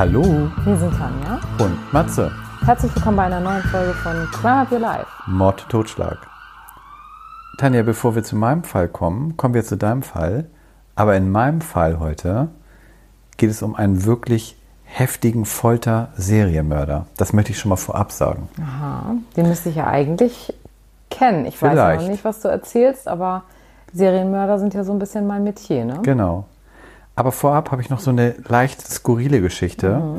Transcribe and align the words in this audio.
Hallo 0.00 0.50
Wir 0.64 0.78
sind 0.78 0.96
Tanja. 0.96 1.38
und 1.58 1.92
Matze. 1.92 2.32
Herzlich 2.64 2.96
willkommen 2.96 3.18
bei 3.18 3.24
einer 3.24 3.40
neuen 3.40 3.62
Folge 3.64 3.92
von 3.92 4.26
Crime 4.32 4.62
Up 4.62 4.72
Your 4.72 4.78
Life. 4.78 5.06
Mord, 5.26 5.66
Totschlag. 5.68 6.16
Tanja, 7.58 7.82
bevor 7.82 8.14
wir 8.14 8.24
zu 8.24 8.34
meinem 8.34 8.64
Fall 8.64 8.88
kommen, 8.88 9.36
kommen 9.36 9.52
wir 9.52 9.62
zu 9.62 9.76
deinem 9.76 10.02
Fall. 10.02 10.46
Aber 10.94 11.16
in 11.16 11.30
meinem 11.30 11.60
Fall 11.60 11.98
heute 11.98 12.48
geht 13.36 13.50
es 13.50 13.60
um 13.60 13.74
einen 13.74 14.06
wirklich 14.06 14.56
heftigen 14.84 15.44
Folter-Serienmörder. 15.44 17.04
Das 17.18 17.34
möchte 17.34 17.52
ich 17.52 17.58
schon 17.58 17.68
mal 17.68 17.76
vorab 17.76 18.10
sagen. 18.10 18.48
Aha, 18.58 19.16
den 19.36 19.48
müsste 19.48 19.68
ich 19.68 19.76
ja 19.76 19.86
eigentlich 19.86 20.54
kennen. 21.10 21.44
Ich 21.44 21.60
weiß 21.60 21.76
ja 21.76 21.96
noch 21.96 22.08
nicht, 22.08 22.24
was 22.24 22.40
du 22.40 22.48
erzählst, 22.48 23.06
aber 23.06 23.42
Serienmörder 23.92 24.58
sind 24.60 24.72
ja 24.72 24.82
so 24.82 24.92
ein 24.92 24.98
bisschen 24.98 25.26
mein 25.26 25.44
Metier, 25.44 25.84
ne? 25.84 25.98
Genau. 26.02 26.46
Aber 27.20 27.32
vorab 27.32 27.70
habe 27.70 27.82
ich 27.82 27.90
noch 27.90 28.00
so 28.00 28.08
eine 28.08 28.34
leicht 28.48 28.80
skurrile 28.80 29.42
Geschichte. 29.42 30.16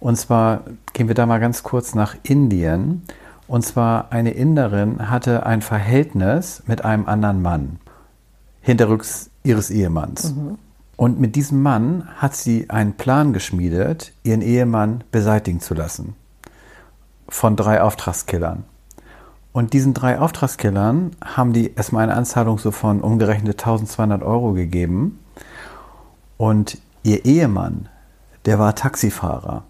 Und 0.00 0.16
zwar 0.16 0.62
gehen 0.94 1.06
wir 1.06 1.14
da 1.14 1.26
mal 1.26 1.40
ganz 1.40 1.62
kurz 1.62 1.94
nach 1.94 2.16
Indien. 2.22 3.02
Und 3.46 3.66
zwar 3.66 4.12
eine 4.12 4.30
Inderin 4.30 5.10
hatte 5.10 5.44
ein 5.44 5.60
Verhältnis 5.60 6.62
mit 6.66 6.86
einem 6.86 7.06
anderen 7.06 7.42
Mann. 7.42 7.80
Hinterrücks 8.62 9.28
ihres 9.42 9.68
Ehemanns. 9.68 10.32
Und 10.96 11.20
mit 11.20 11.36
diesem 11.36 11.62
Mann 11.62 12.08
hat 12.16 12.34
sie 12.34 12.70
einen 12.70 12.94
Plan 12.94 13.34
geschmiedet, 13.34 14.14
ihren 14.22 14.40
Ehemann 14.40 15.04
beseitigen 15.10 15.60
zu 15.60 15.74
lassen. 15.74 16.16
Von 17.28 17.56
drei 17.56 17.82
Auftragskillern. 17.82 18.64
Und 19.52 19.74
diesen 19.74 19.92
drei 19.92 20.18
Auftragskillern 20.18 21.10
haben 21.22 21.52
die 21.52 21.74
erstmal 21.74 22.04
eine 22.04 22.14
Anzahlung 22.14 22.56
so 22.56 22.70
von 22.70 23.02
umgerechnet 23.02 23.58
1200 23.60 24.22
Euro 24.22 24.54
gegeben. 24.54 25.18
Und 26.38 26.78
ihr 27.02 27.24
Ehemann, 27.26 27.88
der 28.46 28.58
war 28.58 28.74
Taxifahrer. 28.74 29.64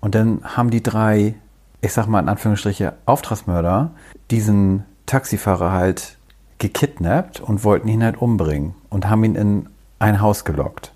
Und 0.00 0.14
dann 0.14 0.40
haben 0.44 0.70
die 0.70 0.82
drei, 0.82 1.34
ich 1.80 1.92
sag 1.92 2.06
mal 2.06 2.20
in 2.20 2.28
Anführungsstriche, 2.28 2.92
Auftragsmörder, 3.06 3.90
diesen 4.30 4.84
Taxifahrer 5.06 5.72
halt 5.72 6.16
gekidnappt 6.58 7.40
und 7.40 7.64
wollten 7.64 7.88
ihn 7.88 8.04
halt 8.04 8.16
umbringen 8.18 8.74
und 8.90 9.08
haben 9.10 9.24
ihn 9.24 9.34
in 9.34 9.68
ein 9.98 10.20
Haus 10.20 10.44
gelockt. 10.44 10.92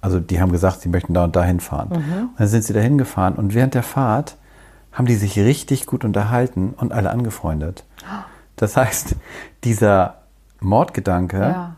Also 0.00 0.20
die 0.20 0.40
haben 0.40 0.52
gesagt, 0.52 0.82
sie 0.82 0.88
möchten 0.88 1.14
da 1.14 1.24
und 1.24 1.34
da 1.34 1.42
hinfahren. 1.42 1.88
Und 1.90 2.30
dann 2.38 2.46
sind 2.48 2.62
sie 2.64 2.72
da 2.72 2.80
hingefahren 2.80 3.34
und 3.34 3.54
während 3.54 3.74
der 3.74 3.82
Fahrt 3.82 4.36
haben 4.92 5.06
die 5.06 5.16
sich 5.16 5.38
richtig 5.38 5.86
gut 5.86 6.04
unterhalten 6.04 6.74
und 6.76 6.92
alle 6.92 7.10
angefreundet. 7.10 7.84
Das 8.58 8.74
heißt, 8.74 9.16
dieser 9.64 10.22
Mordgedanke 10.60 11.38
Ja. 11.40 11.76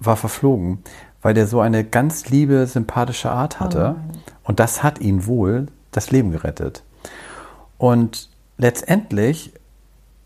war 0.00 0.16
verflogen, 0.16 0.82
weil 1.22 1.34
der 1.34 1.46
so 1.46 1.60
eine 1.60 1.84
ganz 1.84 2.28
liebe, 2.28 2.66
sympathische 2.66 3.30
Art 3.30 3.60
hatte. 3.60 3.96
und 4.44 4.60
das 4.60 4.82
hat 4.82 5.00
ihn 5.00 5.26
wohl 5.26 5.66
das 5.90 6.10
Leben 6.10 6.30
gerettet. 6.30 6.82
Und 7.78 8.28
letztendlich 8.58 9.52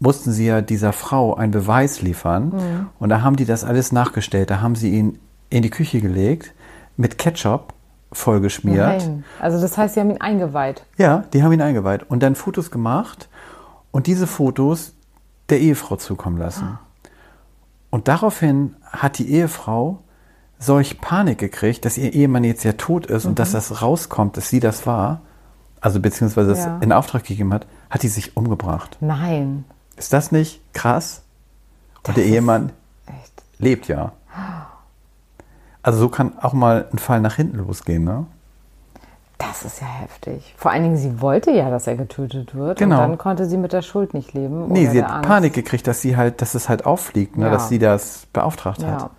mussten 0.00 0.32
sie 0.32 0.46
ja 0.46 0.60
dieser 0.60 0.92
Frau 0.92 1.34
einen 1.34 1.52
Beweis 1.52 2.02
liefern. 2.02 2.90
Und 2.98 3.08
da 3.08 3.22
haben 3.22 3.36
die 3.36 3.44
das 3.44 3.64
alles 3.64 3.92
nachgestellt. 3.92 4.50
Da 4.50 4.60
haben 4.60 4.74
sie 4.74 4.90
ihn 4.90 5.18
in 5.50 5.62
die 5.62 5.70
Küche 5.70 6.00
gelegt, 6.00 6.52
mit 6.96 7.18
Ketchup 7.18 7.72
vollgeschmiert. 8.12 9.02
Nein. 9.02 9.24
Also 9.40 9.60
das 9.60 9.76
heißt, 9.76 9.94
sie 9.94 10.00
haben 10.00 10.10
ihn 10.10 10.20
eingeweiht. 10.20 10.84
Ja, 10.98 11.24
die 11.32 11.42
haben 11.42 11.52
ihn 11.52 11.62
eingeweiht 11.62 12.08
und 12.08 12.22
dann 12.22 12.34
Fotos 12.34 12.70
gemacht 12.70 13.28
und 13.90 14.06
diese 14.06 14.26
Fotos 14.26 14.94
der 15.48 15.60
Ehefrau 15.60 15.96
zukommen 15.96 16.38
lassen. 16.38 16.78
Und 17.90 18.08
daraufhin 18.08 18.76
hat 18.82 19.18
die 19.18 19.30
Ehefrau 19.30 20.00
solch 20.58 21.00
Panik 21.00 21.38
gekriegt, 21.38 21.84
dass 21.84 21.98
ihr 21.98 22.12
Ehemann 22.12 22.44
jetzt 22.44 22.64
ja 22.64 22.72
tot 22.72 23.06
ist 23.06 23.26
und 23.26 23.38
dass 23.38 23.52
das 23.52 23.82
rauskommt, 23.82 24.36
dass 24.36 24.48
sie 24.48 24.60
das 24.60 24.86
war, 24.86 25.20
also 25.80 26.00
beziehungsweise 26.00 26.52
es 26.52 26.64
Ja. 26.64 26.78
in 26.80 26.92
Auftrag 26.92 27.24
gegeben 27.24 27.52
hat, 27.52 27.66
hat 27.90 28.02
die 28.02 28.08
sich 28.08 28.36
umgebracht. 28.36 28.96
Nein. 29.00 29.64
Ist 29.96 30.12
das 30.12 30.32
nicht 30.32 30.60
krass? 30.72 31.22
Und 31.98 32.08
Das 32.08 32.14
der 32.16 32.24
Ehemann 32.24 32.72
lebt 33.58 33.88
ja. 33.88 34.12
Also 35.82 35.98
so 35.98 36.08
kann 36.08 36.32
auch 36.40 36.54
mal 36.54 36.86
ein 36.92 36.98
Fall 36.98 37.20
nach 37.20 37.34
hinten 37.36 37.58
losgehen, 37.58 38.04
ne? 38.04 38.26
Das 39.36 39.64
ist 39.64 39.80
ja 39.80 39.86
heftig. 39.86 40.54
Vor 40.56 40.70
allen 40.70 40.84
Dingen, 40.84 40.96
sie 40.96 41.20
wollte 41.20 41.50
ja, 41.50 41.68
dass 41.68 41.86
er 41.86 41.96
getötet 41.96 42.54
wird. 42.54 42.78
Genau. 42.78 43.02
Und 43.02 43.10
dann 43.10 43.18
konnte 43.18 43.46
sie 43.46 43.56
mit 43.58 43.72
der 43.72 43.82
Schuld 43.82 44.14
nicht 44.14 44.32
leben. 44.32 44.68
Nee, 44.68 44.86
sie 44.86 45.02
hat 45.02 45.10
Angst. 45.10 45.28
Panik 45.28 45.52
gekriegt, 45.52 45.86
dass 45.86 46.00
sie 46.00 46.16
halt, 46.16 46.40
dass 46.40 46.54
es 46.54 46.68
halt 46.68 46.86
auffliegt, 46.86 47.36
ne, 47.36 47.46
Ja. 47.46 47.50
dass 47.50 47.68
sie 47.68 47.78
das 47.78 48.26
beauftragt 48.32 48.80
Ja, 48.80 48.88
hat. 48.92 49.10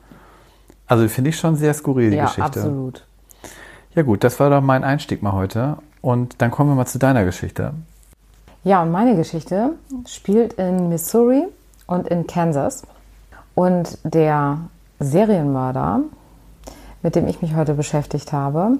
Also 0.87 1.07
finde 1.07 1.31
ich 1.31 1.37
schon 1.37 1.55
sehr 1.55 1.73
skurril, 1.73 2.11
die 2.11 2.17
ja 2.17 2.25
Geschichte. 2.25 2.43
absolut. 2.43 3.05
Ja 3.95 4.03
gut, 4.03 4.23
das 4.23 4.39
war 4.39 4.49
doch 4.49 4.61
mein 4.61 4.83
Einstieg 4.83 5.23
mal 5.23 5.33
heute. 5.33 5.77
Und 6.01 6.41
dann 6.41 6.51
kommen 6.51 6.69
wir 6.69 6.75
mal 6.75 6.85
zu 6.85 6.99
deiner 6.99 7.25
Geschichte. 7.25 7.73
Ja, 8.63 8.81
und 8.83 8.91
meine 8.91 9.15
Geschichte 9.15 9.71
spielt 10.05 10.53
in 10.53 10.89
Missouri 10.89 11.43
und 11.87 12.07
in 12.07 12.27
Kansas. 12.27 12.83
Und 13.55 13.97
der 14.03 14.59
Serienmörder, 14.99 16.01
mit 17.01 17.15
dem 17.15 17.27
ich 17.27 17.41
mich 17.41 17.55
heute 17.55 17.73
beschäftigt 17.73 18.33
habe, 18.33 18.77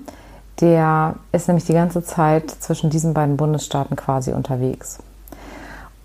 der 0.61 1.15
ist 1.31 1.47
nämlich 1.47 1.65
die 1.65 1.73
ganze 1.73 2.03
Zeit 2.03 2.49
zwischen 2.51 2.89
diesen 2.89 3.13
beiden 3.13 3.37
Bundesstaaten 3.37 3.95
quasi 3.95 4.31
unterwegs. 4.31 4.99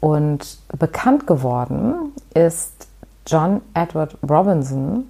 Und 0.00 0.58
bekannt 0.78 1.26
geworden 1.26 2.12
ist 2.34 2.88
John 3.26 3.60
Edward 3.74 4.16
Robinson 4.28 5.04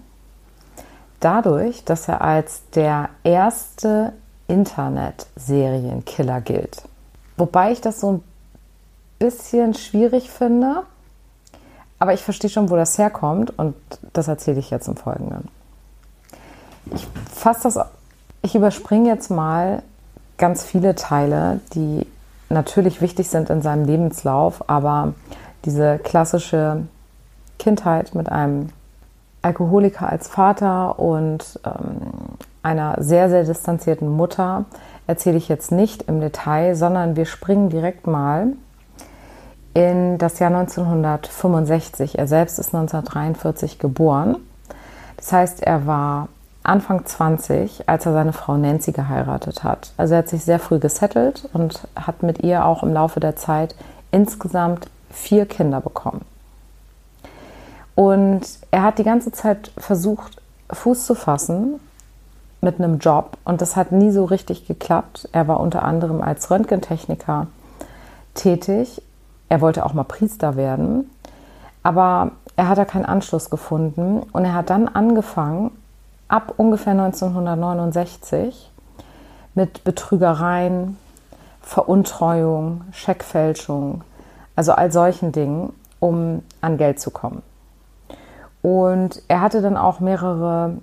dadurch, 1.20 1.84
dass 1.84 2.08
er 2.08 2.22
als 2.22 2.62
der 2.74 3.10
erste 3.22 4.12
Internet-Serienkiller 4.48 6.40
gilt. 6.40 6.82
Wobei 7.36 7.72
ich 7.72 7.80
das 7.80 8.00
so 8.00 8.12
ein 8.12 8.24
bisschen 9.18 9.74
schwierig 9.74 10.30
finde, 10.30 10.82
aber 11.98 12.14
ich 12.14 12.22
verstehe 12.22 12.50
schon, 12.50 12.70
wo 12.70 12.76
das 12.76 12.98
herkommt 12.98 13.56
und 13.58 13.74
das 14.12 14.26
erzähle 14.26 14.58
ich 14.58 14.70
jetzt 14.70 14.88
im 14.88 14.96
Folgenden. 14.96 15.48
Ich 16.92 17.06
fasse 17.32 17.64
das, 17.64 17.78
ich 18.42 18.54
überspringe 18.54 19.08
jetzt 19.08 19.30
mal 19.30 19.82
ganz 20.38 20.64
viele 20.64 20.94
Teile, 20.94 21.60
die 21.74 22.06
natürlich 22.48 23.00
wichtig 23.00 23.28
sind 23.28 23.50
in 23.50 23.62
seinem 23.62 23.84
Lebenslauf, 23.84 24.68
aber 24.68 25.14
diese 25.64 25.98
klassische 25.98 26.84
Kindheit 27.58 28.14
mit 28.14 28.30
einem 28.30 28.70
Alkoholiker 29.42 30.08
als 30.08 30.28
Vater 30.28 30.98
und 30.98 31.60
ähm, 31.64 32.36
einer 32.62 32.96
sehr, 32.98 33.30
sehr 33.30 33.44
distanzierten 33.44 34.08
Mutter 34.08 34.66
erzähle 35.06 35.38
ich 35.38 35.48
jetzt 35.48 35.72
nicht 35.72 36.02
im 36.02 36.20
Detail, 36.20 36.74
sondern 36.74 37.16
wir 37.16 37.24
springen 37.24 37.70
direkt 37.70 38.06
mal 38.06 38.48
in 39.74 40.18
das 40.18 40.38
Jahr 40.38 40.50
1965. 40.50 42.18
Er 42.18 42.26
selbst 42.26 42.58
ist 42.58 42.74
1943 42.74 43.78
geboren. 43.78 44.36
Das 45.16 45.32
heißt, 45.32 45.62
er 45.62 45.86
war 45.86 46.28
Anfang 46.62 47.06
20, 47.06 47.88
als 47.88 48.04
er 48.04 48.12
seine 48.12 48.32
Frau 48.32 48.56
Nancy 48.56 48.92
geheiratet 48.92 49.64
hat. 49.64 49.92
Also 49.96 50.14
er 50.14 50.18
hat 50.18 50.28
sich 50.28 50.44
sehr 50.44 50.58
früh 50.58 50.78
gesettelt 50.78 51.48
und 51.52 51.88
hat 51.96 52.22
mit 52.22 52.42
ihr 52.42 52.66
auch 52.66 52.82
im 52.82 52.92
Laufe 52.92 53.20
der 53.20 53.36
Zeit 53.36 53.74
insgesamt 54.10 54.88
vier 55.10 55.46
Kinder 55.46 55.80
bekommen. 55.80 56.20
Und 58.00 58.40
er 58.70 58.82
hat 58.82 58.98
die 58.98 59.04
ganze 59.04 59.30
Zeit 59.30 59.72
versucht, 59.76 60.40
Fuß 60.72 61.04
zu 61.04 61.14
fassen 61.14 61.78
mit 62.62 62.78
einem 62.78 62.96
Job 62.96 63.36
und 63.44 63.60
das 63.60 63.76
hat 63.76 63.92
nie 63.92 64.10
so 64.10 64.24
richtig 64.24 64.66
geklappt. 64.66 65.28
Er 65.32 65.48
war 65.48 65.60
unter 65.60 65.82
anderem 65.82 66.22
als 66.22 66.50
Röntgentechniker 66.50 67.48
tätig. 68.32 69.02
Er 69.50 69.60
wollte 69.60 69.84
auch 69.84 69.92
mal 69.92 70.04
Priester 70.04 70.56
werden, 70.56 71.10
aber 71.82 72.30
er 72.56 72.68
hat 72.68 72.78
da 72.78 72.86
keinen 72.86 73.04
Anschluss 73.04 73.50
gefunden 73.50 74.22
und 74.32 74.46
er 74.46 74.54
hat 74.54 74.70
dann 74.70 74.88
angefangen, 74.88 75.70
ab 76.26 76.54
ungefähr 76.56 76.92
1969 76.92 78.70
mit 79.54 79.84
Betrügereien, 79.84 80.96
Veruntreuung, 81.60 82.80
Scheckfälschung, 82.92 84.04
also 84.56 84.72
all 84.72 84.90
solchen 84.90 85.32
Dingen, 85.32 85.74
um 85.98 86.42
an 86.62 86.78
Geld 86.78 86.98
zu 86.98 87.10
kommen. 87.10 87.42
Und 88.62 89.22
er 89.28 89.40
hatte 89.40 89.62
dann 89.62 89.76
auch 89.76 90.00
mehrere 90.00 90.74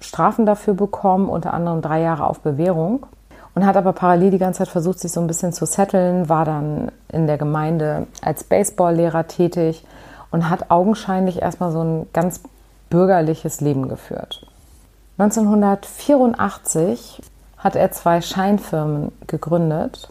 Strafen 0.00 0.46
dafür 0.46 0.74
bekommen, 0.74 1.28
unter 1.28 1.54
anderem 1.54 1.82
drei 1.82 2.00
Jahre 2.00 2.26
auf 2.26 2.40
Bewährung. 2.40 3.06
Und 3.54 3.66
hat 3.66 3.76
aber 3.76 3.92
parallel 3.92 4.30
die 4.30 4.38
ganze 4.38 4.58
Zeit 4.58 4.68
versucht, 4.68 5.00
sich 5.00 5.12
so 5.12 5.20
ein 5.20 5.26
bisschen 5.26 5.52
zu 5.52 5.66
setteln, 5.66 6.28
war 6.28 6.44
dann 6.44 6.92
in 7.08 7.26
der 7.26 7.36
Gemeinde 7.36 8.06
als 8.22 8.44
Baseballlehrer 8.44 9.26
tätig 9.26 9.84
und 10.30 10.48
hat 10.48 10.70
augenscheinlich 10.70 11.42
erstmal 11.42 11.72
so 11.72 11.82
ein 11.82 12.06
ganz 12.12 12.40
bürgerliches 12.90 13.60
Leben 13.60 13.88
geführt. 13.88 14.46
1984 15.18 17.22
hat 17.58 17.76
er 17.76 17.90
zwei 17.90 18.20
Scheinfirmen 18.20 19.12
gegründet 19.26 20.10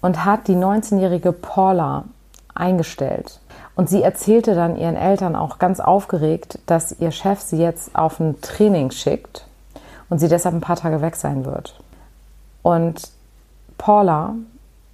und 0.00 0.24
hat 0.24 0.48
die 0.48 0.56
19-jährige 0.56 1.32
Paula 1.32 2.04
eingestellt. 2.54 3.40
Und 3.74 3.88
sie 3.88 4.02
erzählte 4.02 4.54
dann 4.54 4.76
ihren 4.76 4.96
Eltern 4.96 5.34
auch 5.34 5.58
ganz 5.58 5.80
aufgeregt, 5.80 6.58
dass 6.66 6.92
ihr 7.00 7.10
Chef 7.10 7.40
sie 7.40 7.58
jetzt 7.58 7.96
auf 7.96 8.20
ein 8.20 8.40
Training 8.42 8.90
schickt 8.90 9.46
und 10.10 10.18
sie 10.18 10.28
deshalb 10.28 10.54
ein 10.54 10.60
paar 10.60 10.76
Tage 10.76 11.00
weg 11.00 11.16
sein 11.16 11.44
wird. 11.44 11.80
Und 12.62 13.10
Paula 13.78 14.34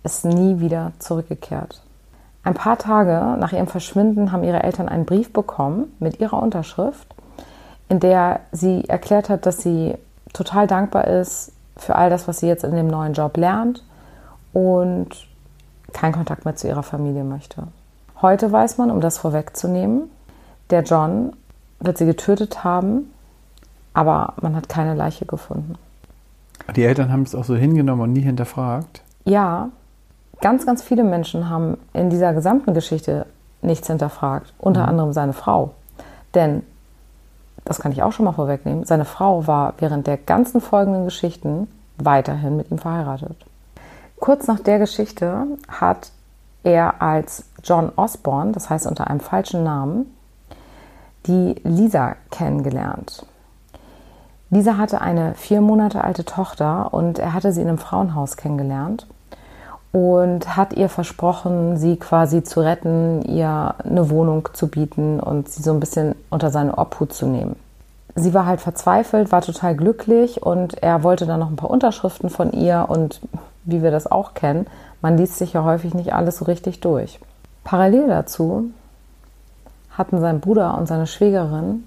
ist 0.05 0.25
nie 0.25 0.61
wieder 0.61 0.93
zurückgekehrt. 1.01 1.83
Ein 2.45 2.55
paar 2.55 2.79
Tage 2.79 3.37
nach 3.39 3.53
ihrem 3.53 3.67
Verschwinden 3.67 4.33
haben 4.33 4.45
ihre 4.45 4.63
Eltern 4.63 4.89
einen 4.89 5.05
Brief 5.05 5.33
bekommen 5.33 5.93
mit 5.99 6.21
ihrer 6.21 6.41
Unterschrift, 6.41 7.15
in 7.89 8.01
der 8.01 8.41
sie 8.53 8.89
erklärt 8.89 9.29
hat, 9.29 9.45
dass 9.45 9.59
sie 9.59 9.97
total 10.33 10.67
dankbar 10.67 11.09
ist 11.09 11.53
für 11.77 11.97
all 11.97 12.11
das, 12.11 12.29
was 12.29 12.41
sie 12.41 12.47
jetzt 12.47 12.65
in 12.65 12.75
dem 12.77 12.87
neuen 12.87 13.13
Job 13.13 13.37
lernt 13.37 13.85
und 14.53 15.09
keinen 15.93 16.13
Kontakt 16.13 16.45
mehr 16.45 16.57
zu 16.57 16.69
ihrer 16.69 16.83
Familie 16.83 17.25
möchte. 17.25 17.65
Heute 18.21 18.51
weiß 18.51 18.79
man, 18.79 18.91
um 18.91 19.01
das 19.01 19.19
vorwegzunehmen, 19.19 20.11
der 20.71 20.83
John 20.83 21.33
wird 21.79 21.99
sie 21.99 22.07
getötet 22.07 22.65
haben, 22.65 23.13
aber 23.95 24.35
man 24.41 24.57
hat 24.57 24.69
keine 24.69 24.95
Leiche 24.95 25.25
gefunden. 25.25 25.77
Die 26.75 26.85
Eltern 26.85 27.13
haben 27.13 27.23
es 27.23 27.35
auch 27.35 27.45
so 27.45 27.55
hingenommen 27.55 28.03
und 28.03 28.13
nie 28.13 28.21
hinterfragt? 28.21 29.03
Ja, 29.25 29.69
ganz, 30.41 30.67
ganz 30.67 30.83
viele 30.83 31.05
Menschen 31.05 31.49
haben 31.49 31.79
in 31.93 32.11
dieser 32.11 32.35
gesamten 32.35 32.75
Geschichte 32.75 33.27
nichts 33.63 33.87
hinterfragt, 33.87 34.53
unter 34.59 34.83
mhm. 34.83 34.89
anderem 34.89 35.13
seine 35.13 35.33
Frau. 35.33 35.75
Denn, 36.35 36.63
das 37.65 37.81
kann 37.81 37.93
ich 37.93 38.03
auch 38.03 38.13
schon 38.13 38.25
mal 38.25 38.33
vorwegnehmen, 38.33 38.85
seine 38.85 39.05
Frau 39.05 39.47
war 39.47 39.75
während 39.79 40.07
der 40.07 40.17
ganzen 40.17 40.61
folgenden 40.61 41.05
Geschichten 41.05 41.69
weiterhin 41.97 42.57
mit 42.57 42.71
ihm 42.71 42.79
verheiratet. 42.79 43.37
Kurz 44.19 44.49
nach 44.49 44.59
der 44.59 44.81
Geschichte 44.81 45.47
hat 45.69 46.11
er 46.63 47.01
als 47.03 47.45
John 47.63 47.93
Osborne, 47.97 48.53
das 48.53 48.71
heißt 48.71 48.87
unter 48.87 49.09
einem 49.09 49.21
falschen 49.21 49.65
Namen, 49.65 50.15
die 51.27 51.57
Lisa 51.65 52.17
kennengelernt. 52.31 53.27
Lisa 54.51 54.79
hatte 54.79 55.01
eine 55.01 55.35
vier 55.35 55.61
Monate 55.61 56.03
alte 56.03 56.25
Tochter 56.25 56.93
und 56.95 57.19
er 57.19 57.35
hatte 57.35 57.53
sie 57.53 57.61
in 57.61 57.69
einem 57.69 57.79
Frauenhaus 57.79 58.37
kennengelernt 58.37 59.07
und 59.93 60.57
hat 60.57 60.75
ihr 60.75 60.89
versprochen, 60.89 61.77
sie 61.77 61.97
quasi 61.97 62.43
zu 62.43 62.61
retten, 62.61 63.23
ihr 63.23 63.75
eine 63.85 64.11
Wohnung 64.11 64.49
zu 64.53 64.69
bieten 64.69 65.21
und 65.21 65.49
sie 65.49 65.63
so 65.63 65.73
ein 65.73 65.81
bisschen 65.81 66.15
unter 66.31 66.51
seine 66.51 66.77
Obhut 66.79 67.13
zu 67.13 67.27
nehmen. 67.27 67.57
Sie 68.15 68.35
war 68.35 68.47
halt 68.47 68.61
verzweifelt, 68.61 69.31
war 69.33 69.43
total 69.43 69.77
glücklich 69.77 70.43
und 70.43 70.83
er 70.83 71.03
wollte 71.03 71.27
dann 71.27 71.41
noch 71.41 71.51
ein 71.51 71.57
paar 71.57 71.71
Unterschriften 71.71 72.31
von 72.31 72.53
ihr 72.53 72.87
und 72.89 73.21
wie 73.65 73.83
wir 73.83 73.91
das 73.91 74.11
auch 74.11 74.35
kennen, 74.35 74.67
man 75.01 75.17
liest 75.17 75.37
sich 75.37 75.53
ja 75.53 75.65
häufig 75.65 75.95
nicht 75.95 76.13
alles 76.13 76.39
so 76.39 76.45
richtig 76.45 76.81
durch. 76.81 77.21
Parallel 77.65 78.09
dazu 78.09 78.71
hatten 79.91 80.21
sein 80.21 80.41
Bruder 80.41 80.77
und 80.79 80.87
seine 80.87 81.07
Schwägerin 81.07 81.85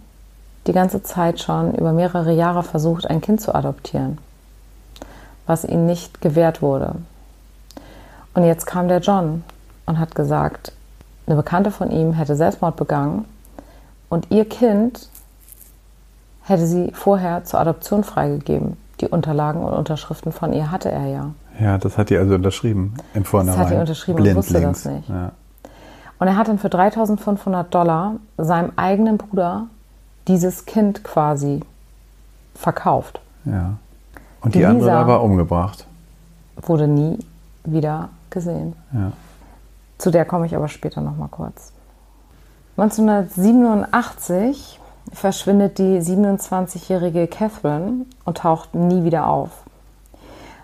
die 0.68 0.74
ganze 0.74 1.02
Zeit 1.02 1.40
schon 1.40 1.74
über 1.74 1.92
mehrere 1.92 2.34
Jahre 2.34 2.64
versucht, 2.64 3.10
ein 3.10 3.22
Kind 3.22 3.42
zu 3.42 3.56
adoptieren, 3.56 4.20
was 5.48 5.66
ihnen 5.66 5.86
nicht 5.86 6.22
gewährt 6.22 6.62
wurde. 6.62 6.96
Und 8.34 8.44
jetzt 8.44 8.66
kam 8.66 8.88
der 8.88 9.00
John 9.00 9.44
und 9.86 10.00
hat 10.00 10.16
gesagt, 10.16 10.72
eine 11.26 11.36
Bekannte 11.36 11.72
von 11.72 11.92
ihm 11.92 12.14
hätte 12.14 12.36
Selbstmord 12.36 12.76
begangen 12.76 13.26
und 14.10 14.30
ihr 14.30 14.48
Kind 14.48 15.10
hätte 16.44 16.66
sie 16.66 16.92
vorher 16.94 17.44
zur 17.44 17.60
Adoption 17.60 18.04
freigegeben. 18.04 18.78
Die 19.00 19.08
Unterlagen 19.08 19.64
und 19.64 19.74
Unterschriften 19.74 20.32
von 20.32 20.54
ihr 20.54 20.72
hatte 20.72 20.92
er 20.92 21.08
ja. 21.08 21.32
Ja, 21.62 21.78
das 21.78 21.98
hat 21.98 22.10
die 22.10 22.18
also 22.18 22.36
unterschrieben 22.36 22.96
im 23.14 23.24
Vornherein. 23.24 23.60
Das 23.60 23.68
hat 23.68 23.74
die 23.74 23.80
unterschrieben 23.80 24.28
und 24.28 24.36
wusste 24.36 24.60
links. 24.60 24.84
das 24.84 24.94
nicht. 24.94 25.10
Ja. 25.10 25.32
Und 26.20 26.28
er 26.28 26.38
hat 26.38 26.48
dann 26.48 26.60
für 26.60 26.70
3500 26.70 27.74
Dollar 27.74 28.16
seinem 28.38 28.72
eigenen 28.76 29.18
Bruder 29.18 29.68
dieses 30.28 30.66
Kind 30.66 31.04
quasi 31.04 31.62
verkauft. 32.56 33.22
Ja. 33.46 33.74
Und 34.42 34.56
die, 34.56 34.60
die 34.60 34.66
andere 34.66 34.94
aber 34.94 35.22
umgebracht. 35.22 35.86
Wurde 36.62 36.88
nie 36.88 37.20
wieder 37.64 38.10
gesehen. 38.30 38.76
Ja. 38.94 39.12
Zu 39.98 40.10
der 40.10 40.26
komme 40.26 40.48
ich 40.48 40.56
aber 40.56 40.68
später 40.68 41.02
noch 41.02 41.16
mal 41.16 41.28
kurz. 41.28 41.74
1987 42.78 44.80
verschwindet 45.14 45.78
die 45.78 46.00
27-jährige 46.00 47.28
Catherine 47.28 48.06
und 48.26 48.38
taucht 48.38 48.74
nie 48.74 49.04
wieder 49.04 49.28
auf. 49.28 49.52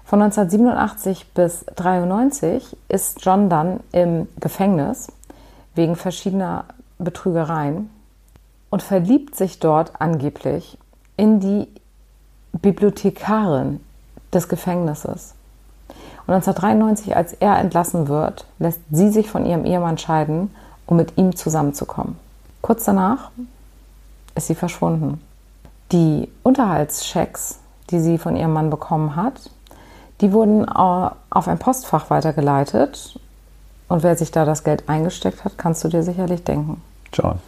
Von 0.08 0.22
1987 0.22 1.34
bis 1.34 1.68
1993 1.68 2.78
ist 2.88 3.26
John 3.26 3.50
dann 3.50 3.82
im 3.92 4.30
Gefängnis 4.40 5.12
wegen 5.76 5.98
verschiedener 5.98 6.64
Betrügereien 6.98 7.90
und 8.70 8.82
verliebt 8.82 9.36
sich 9.36 9.60
dort 9.60 10.00
angeblich 10.00 10.78
in 11.18 11.42
die 11.42 11.68
Bibliothekarin 12.54 13.82
des 14.32 14.48
Gefängnisses. 14.48 15.34
Und 16.26 16.36
1993, 16.36 17.14
als 17.14 17.34
er 17.34 17.60
entlassen 17.60 18.08
wird, 18.08 18.46
lässt 18.60 18.80
sie 18.90 19.10
sich 19.10 19.30
von 19.30 19.46
ihrem 19.46 19.66
Ehemann 19.66 19.98
scheiden, 19.98 20.56
um 20.86 20.96
mit 20.96 21.18
ihm 21.18 21.36
zusammenzukommen. 21.36 22.18
Kurz 22.62 22.86
danach 22.86 23.32
ist 24.36 24.48
sie 24.48 24.56
verschwunden. 24.56 25.22
Die 25.92 26.30
Unterhaltschecks, 26.44 27.60
die 27.90 28.00
sie 28.00 28.18
von 28.18 28.38
ihrem 28.38 28.54
Mann 28.54 28.70
bekommen 28.70 29.18
hat, 29.18 29.50
die 30.22 30.32
wurden 30.34 30.66
äh, 30.66 31.10
auf 31.30 31.48
ein 31.48 31.60
Postfach 31.60 32.10
weitergeleitet. 32.10 33.20
Und 33.88 34.04
wer 34.04 34.16
sich 34.16 34.32
da 34.32 34.46
das 34.46 34.64
Geld 34.64 34.90
eingesteckt 34.90 35.46
hat, 35.46 35.58
kannst 35.58 35.84
du 35.84 35.88
dir 35.88 36.04
sicherlich 36.04 36.44
denken. 36.44 36.82
John. 37.14 37.40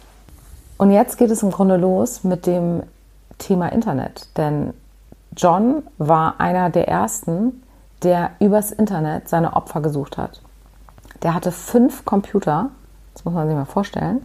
Und 0.78 0.90
jetzt 0.90 1.18
geht 1.18 1.30
es 1.30 1.42
im 1.42 1.50
Grunde 1.50 1.76
los 1.76 2.24
mit 2.24 2.46
dem 2.46 2.82
Thema 3.38 3.70
Internet. 3.70 4.28
Denn 4.36 4.72
John 5.36 5.82
war 5.98 6.40
einer 6.40 6.70
der 6.70 6.88
ersten, 6.88 7.62
der 8.02 8.30
übers 8.40 8.72
Internet 8.72 9.28
seine 9.28 9.54
Opfer 9.54 9.80
gesucht 9.80 10.16
hat. 10.16 10.40
Der 11.22 11.34
hatte 11.34 11.52
fünf 11.52 12.04
Computer, 12.04 12.70
das 13.14 13.24
muss 13.24 13.34
man 13.34 13.46
sich 13.46 13.56
mal 13.56 13.66
vorstellen, 13.66 14.24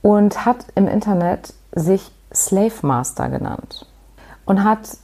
und 0.00 0.46
hat 0.46 0.64
im 0.74 0.88
Internet 0.88 1.52
sich 1.72 2.10
Slave 2.32 2.74
Master 2.82 3.28
genannt 3.28 3.86
und 4.46 4.64
hat 4.64 4.96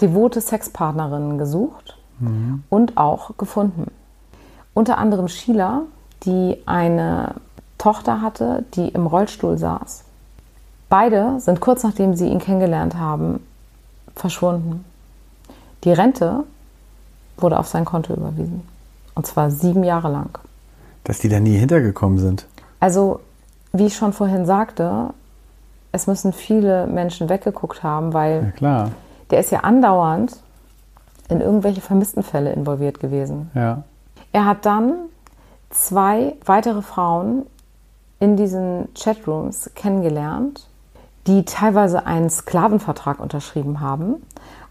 devote 0.00 0.40
Sexpartnerinnen 0.40 1.38
gesucht 1.38 1.96
mhm. 2.18 2.62
und 2.68 2.96
auch 2.96 3.36
gefunden. 3.36 3.90
Unter 4.74 4.98
anderem 4.98 5.28
Sheila, 5.28 5.82
die 6.24 6.58
eine 6.66 7.34
Tochter 7.78 8.20
hatte, 8.20 8.64
die 8.74 8.88
im 8.88 9.06
Rollstuhl 9.06 9.58
saß. 9.58 10.04
Beide 10.88 11.40
sind 11.40 11.60
kurz 11.60 11.82
nachdem 11.82 12.14
sie 12.14 12.28
ihn 12.28 12.40
kennengelernt 12.40 12.96
haben, 12.96 13.40
verschwunden. 14.14 14.84
Die 15.84 15.92
Rente 15.92 16.44
wurde 17.38 17.58
auf 17.58 17.68
sein 17.68 17.84
Konto 17.84 18.14
überwiesen. 18.14 18.62
Und 19.14 19.26
zwar 19.26 19.50
sieben 19.50 19.84
Jahre 19.84 20.10
lang. 20.10 20.38
Dass 21.04 21.18
die 21.18 21.28
da 21.28 21.40
nie 21.40 21.56
hintergekommen 21.56 22.18
sind. 22.18 22.46
Also, 22.80 23.20
wie 23.72 23.86
ich 23.86 23.96
schon 23.96 24.12
vorhin 24.12 24.46
sagte, 24.46 25.14
es 25.92 26.06
müssen 26.06 26.32
viele 26.32 26.86
Menschen 26.86 27.28
weggeguckt 27.28 27.82
haben, 27.82 28.12
weil 28.12 28.52
ja, 28.60 28.90
der 29.30 29.40
ist 29.40 29.50
ja 29.50 29.60
andauernd 29.60 30.36
in 31.28 31.40
irgendwelche 31.40 31.80
vermissten 31.80 32.22
Fälle 32.22 32.52
involviert 32.52 33.00
gewesen. 33.00 33.50
Ja. 33.54 33.82
Er 34.32 34.46
hat 34.46 34.66
dann 34.66 34.94
zwei 35.70 36.36
weitere 36.44 36.82
Frauen 36.82 37.46
in 38.18 38.36
diesen 38.36 38.88
Chatrooms 38.94 39.70
kennengelernt, 39.74 40.66
die 41.26 41.44
teilweise 41.44 42.06
einen 42.06 42.30
Sklavenvertrag 42.30 43.20
unterschrieben 43.20 43.80
haben 43.80 44.16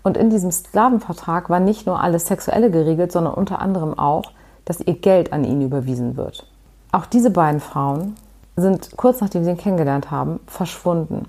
und 0.04 0.18
in 0.18 0.30
diesem 0.30 0.52
Sklavenvertrag 0.52 1.50
war 1.50 1.60
nicht 1.60 1.86
nur 1.86 2.02
alles 2.02 2.28
Sexuelle 2.28 2.72
geregelt, 2.72 3.12
sondern 3.12 3.34
unter 3.34 3.60
anderem 3.60 3.98
auch, 3.98 4.32
dass 4.66 4.80
ihr 4.82 4.96
Geld 4.96 5.34
an 5.34 5.44
ihn 5.44 5.62
überwiesen 5.62 6.16
wird. 6.16 6.46
Auch 6.92 7.06
diese 7.06 7.32
beiden 7.32 7.60
Frauen 7.60 8.16
sind 8.56 8.96
kurz 8.98 9.22
nachdem 9.22 9.44
sie 9.44 9.52
ihn 9.52 9.58
kennengelernt 9.58 10.12
haben, 10.12 10.40
verschwunden. 10.48 11.26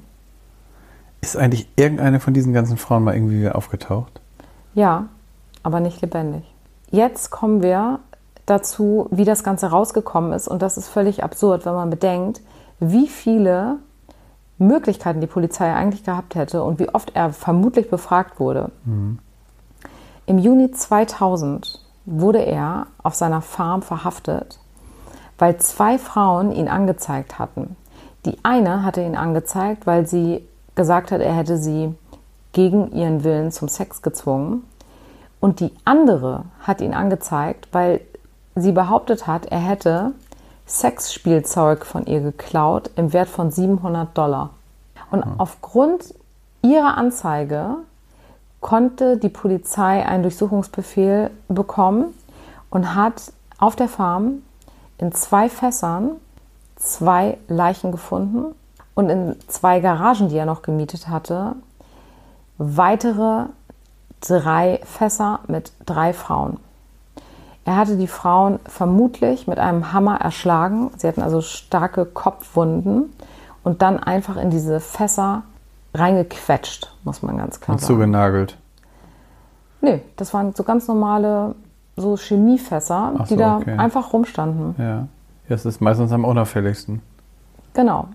Ist 1.20 1.36
eigentlich 1.36 1.68
irgendeine 1.76 2.20
von 2.20 2.32
diesen 2.32 2.52
ganzen 2.52 2.76
Frauen 2.76 3.04
mal 3.04 3.14
irgendwie 3.14 3.40
wieder 3.40 3.56
aufgetaucht? 3.56 4.20
Ja, 4.74 5.08
aber 5.62 5.80
nicht 5.80 6.00
lebendig. 6.00 6.44
Jetzt 6.90 7.30
kommen 7.30 7.62
wir 7.62 8.00
dazu, 8.46 9.06
wie 9.10 9.24
das 9.24 9.44
Ganze 9.44 9.68
rausgekommen 9.68 10.32
ist. 10.32 10.48
Und 10.48 10.62
das 10.62 10.76
ist 10.76 10.88
völlig 10.88 11.22
absurd, 11.22 11.66
wenn 11.66 11.74
man 11.74 11.90
bedenkt, 11.90 12.40
wie 12.80 13.06
viele 13.06 13.76
Möglichkeiten 14.58 15.20
die 15.20 15.26
Polizei 15.26 15.72
eigentlich 15.72 16.04
gehabt 16.04 16.34
hätte 16.34 16.62
und 16.62 16.78
wie 16.78 16.88
oft 16.88 17.14
er 17.14 17.32
vermutlich 17.32 17.90
befragt 17.90 18.40
wurde. 18.40 18.70
Mhm. 18.84 19.18
Im 20.26 20.38
Juni 20.38 20.70
2000 20.70 21.80
wurde 22.06 22.44
er 22.44 22.86
auf 23.02 23.14
seiner 23.14 23.40
Farm 23.40 23.82
verhaftet, 23.82 24.58
weil 25.38 25.56
zwei 25.58 25.98
Frauen 25.98 26.52
ihn 26.52 26.68
angezeigt 26.68 27.38
hatten. 27.38 27.76
Die 28.26 28.36
eine 28.42 28.84
hatte 28.84 29.02
ihn 29.02 29.16
angezeigt, 29.16 29.86
weil 29.86 30.06
sie 30.06 30.46
gesagt 30.80 31.12
hat, 31.12 31.20
er 31.20 31.34
hätte 31.34 31.58
sie 31.58 31.94
gegen 32.52 32.90
ihren 32.92 33.22
Willen 33.22 33.52
zum 33.52 33.68
Sex 33.68 34.00
gezwungen. 34.00 34.64
Und 35.40 35.60
die 35.60 35.72
andere 35.84 36.44
hat 36.62 36.80
ihn 36.80 36.94
angezeigt, 36.94 37.68
weil 37.72 38.00
sie 38.54 38.72
behauptet 38.72 39.26
hat, 39.26 39.44
er 39.44 39.58
hätte 39.58 40.12
Sexspielzeug 40.66 41.84
von 41.84 42.06
ihr 42.06 42.20
geklaut 42.20 42.90
im 42.96 43.12
Wert 43.12 43.28
von 43.28 43.50
700 43.50 44.16
Dollar. 44.16 44.50
Und 45.10 45.26
mhm. 45.26 45.34
aufgrund 45.36 46.14
ihrer 46.62 46.96
Anzeige 46.96 47.76
konnte 48.60 49.18
die 49.18 49.28
Polizei 49.28 50.06
einen 50.06 50.22
Durchsuchungsbefehl 50.22 51.30
bekommen 51.48 52.14
und 52.70 52.94
hat 52.94 53.32
auf 53.58 53.76
der 53.76 53.88
Farm 53.88 54.42
in 54.96 55.12
zwei 55.12 55.50
Fässern 55.50 56.12
zwei 56.76 57.36
Leichen 57.48 57.92
gefunden 57.92 58.54
und 58.94 59.08
in 59.10 59.36
zwei 59.48 59.80
Garagen, 59.80 60.28
die 60.28 60.36
er 60.36 60.46
noch 60.46 60.62
gemietet 60.62 61.08
hatte, 61.08 61.54
weitere 62.58 63.46
drei 64.20 64.80
Fässer 64.84 65.40
mit 65.48 65.72
drei 65.86 66.12
Frauen. 66.12 66.58
Er 67.64 67.76
hatte 67.76 67.96
die 67.96 68.06
Frauen 68.06 68.58
vermutlich 68.66 69.46
mit 69.46 69.58
einem 69.58 69.92
Hammer 69.92 70.20
erschlagen. 70.20 70.90
Sie 70.96 71.06
hatten 71.06 71.22
also 71.22 71.40
starke 71.40 72.04
Kopfwunden 72.04 73.12
und 73.62 73.82
dann 73.82 73.98
einfach 73.98 74.36
in 74.36 74.50
diese 74.50 74.80
Fässer 74.80 75.42
reingequetscht, 75.94 76.92
muss 77.04 77.22
man 77.22 77.36
ganz 77.36 77.60
klar 77.60 77.74
Und 77.74 77.80
sagen. 77.80 77.94
zugenagelt. 77.94 78.56
Nee, 79.80 80.02
das 80.16 80.34
waren 80.34 80.54
so 80.54 80.62
ganz 80.62 80.88
normale 80.88 81.54
so 81.96 82.16
Chemiefässer, 82.16 83.12
Ach 83.18 83.24
die 83.28 83.34
so, 83.34 83.40
da 83.40 83.56
okay. 83.58 83.76
einfach 83.76 84.12
rumstanden. 84.12 84.74
Ja. 84.78 85.06
Das 85.48 85.66
ist 85.66 85.80
meistens 85.80 86.12
am 86.12 86.24
unauffälligsten. 86.24 87.02
Genau. 87.74 88.08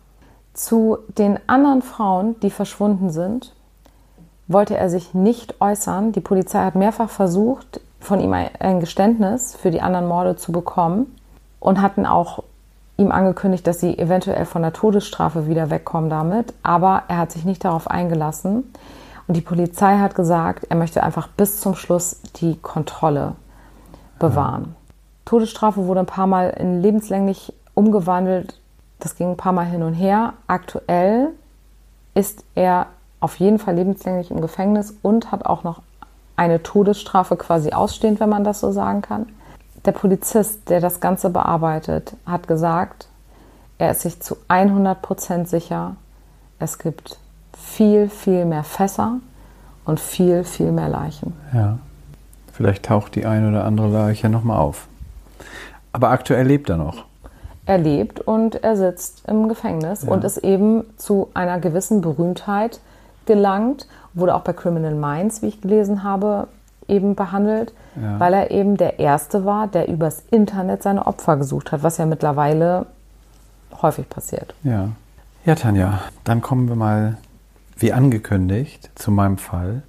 Zu 0.55 1.00
den 1.17 1.38
anderen 1.47 1.81
Frauen, 1.81 2.39
die 2.39 2.50
verschwunden 2.50 3.09
sind, 3.09 3.53
wollte 4.47 4.77
er 4.77 4.89
sich 4.89 5.13
nicht 5.13 5.59
äußern. 5.59 6.13
Die 6.13 6.21
Polizei 6.21 6.63
hat 6.63 6.75
mehrfach 6.75 7.09
versucht, 7.09 7.81
von 8.00 8.21
ihm 8.21 8.31
ein 8.31 8.79
Geständnis 8.79 9.53
für 9.53 9.69
die 9.69 9.81
anderen 9.81 10.07
Morde 10.07 10.38
zu 10.38 10.53
bekommen 10.53 11.13
und 11.59 11.81
hatten 11.81 12.05
auch 12.05 12.41
ihm 12.95 13.12
angekündigt, 13.12 13.67
dass 13.67 13.81
sie 13.81 13.97
eventuell 13.97 14.45
von 14.45 14.62
der 14.62 14.71
Todesstrafe 14.71 15.47
wieder 15.47 15.69
wegkommen 15.69 16.09
damit. 16.09 16.53
Aber 16.63 17.03
er 17.09 17.17
hat 17.17 17.33
sich 17.33 17.43
nicht 17.43 17.65
darauf 17.65 17.89
eingelassen. 17.89 18.71
Und 19.27 19.35
die 19.35 19.41
Polizei 19.41 19.97
hat 19.97 20.15
gesagt, 20.15 20.67
er 20.69 20.77
möchte 20.77 21.03
einfach 21.03 21.27
bis 21.27 21.59
zum 21.59 21.75
Schluss 21.75 22.21
die 22.38 22.55
Kontrolle 22.55 23.33
bewahren. 24.19 24.75
Todesstrafe 25.25 25.85
wurde 25.85 26.01
ein 26.01 26.05
paar 26.05 26.27
Mal 26.27 26.51
in 26.51 26.81
lebenslänglich 26.81 27.51
umgewandelt. 27.74 28.57
Das 29.05 29.15
ging 29.15 29.29
ein 29.29 29.38
paar 29.38 29.53
Mal 29.53 29.67
hin 29.67 29.83
und 29.83 29.93
her. 29.93 30.33
Aktuell 30.47 31.27
ist 32.15 32.43
er 32.55 32.88
auf 33.19 33.35
jeden 33.35 33.59
Fall 33.59 33.75
lebenslänglich 33.75 34.31
im 34.31 34.41
Gefängnis 34.41 34.95
und 35.03 35.31
hat 35.31 35.45
auch 35.45 35.63
noch 35.63 35.83
eine 36.35 36.63
Todesstrafe 36.63 37.35
quasi 37.35 37.71
ausstehend, 37.71 38.19
wenn 38.19 38.29
man 38.29 38.43
das 38.43 38.62
so 38.62 38.71
sagen 38.71 39.03
kann. 39.03 39.27
Der 39.85 39.91
Polizist, 39.91 40.71
der 40.71 40.79
das 40.81 41.01
Ganze 41.01 41.29
bearbeitet, 41.29 42.15
hat 42.25 42.47
gesagt, 42.47 43.07
er 43.77 43.91
ist 43.91 44.01
sich 44.01 44.19
zu 44.24 44.38
100 44.47 45.00
Prozent 45.03 45.50
sicher, 45.50 45.97
es 46.57 46.79
gibt 46.79 47.19
viel, 47.55 48.09
viel 48.09 48.45
mehr 48.45 48.63
Fässer 48.63 49.19
und 49.85 50.00
viel, 50.00 50.43
viel 50.43 50.71
mehr 50.71 50.89
Leichen. 50.89 51.33
Ja. 51.53 51.77
Vielleicht 52.53 52.85
taucht 52.85 53.13
die 53.13 53.27
ein 53.27 53.47
oder 53.47 53.65
andere 53.65 53.88
Leiche 53.88 54.29
nochmal 54.29 54.57
auf. 54.57 54.88
Aber 55.91 56.09
aktuell 56.09 56.47
lebt 56.47 56.71
er 56.71 56.77
noch. 56.77 57.05
Er 57.65 57.77
lebt 57.79 58.19
und 58.19 58.63
er 58.63 58.77
sitzt 58.77 59.24
im 59.27 59.50
Gefängnis 59.50 60.03
und 60.03 60.24
ist 60.24 60.38
eben 60.38 60.84
zu 60.98 61.29
einer 61.34 61.60
gewissen 61.60 62.01
Berühmtheit 62.01 62.79
gelangt, 63.25 63.88
wurde 64.13 64.36
auch 64.36 64.41
bei 64.41 64.53
Criminal 64.53 64.93
Minds, 64.93 65.41
wie 65.41 65.48
ich 65.48 65.62
gelesen 65.62 66.03
habe, 66.03 66.48
eben 66.88 67.15
behandelt, 67.15 67.74
Ja. 67.95 68.19
weil 68.19 68.34
er 68.34 68.51
eben 68.51 68.77
der 68.77 69.00
Erste 69.00 69.45
war, 69.45 69.67
der 69.67 69.88
übers 69.88 70.22
Internet 70.29 70.84
seine 70.84 71.07
Opfer 71.07 71.38
gesucht 71.38 71.72
hat, 71.72 71.81
was 71.81 71.98
ja 71.98 72.05
mittlerweile 72.05 72.86
häufig 73.81 74.07
passiert. 74.10 74.53
Ja. 74.63 74.89
Ja, 75.45 75.55
Tanja, 75.55 76.00
dann 76.24 76.41
kommen 76.41 76.67
wir 76.69 76.75
mal, 76.75 77.17
wie 77.77 77.93
angekündigt, 77.93 78.89
zu 78.95 79.12
meinem 79.12 79.38
Fall. 79.38 79.81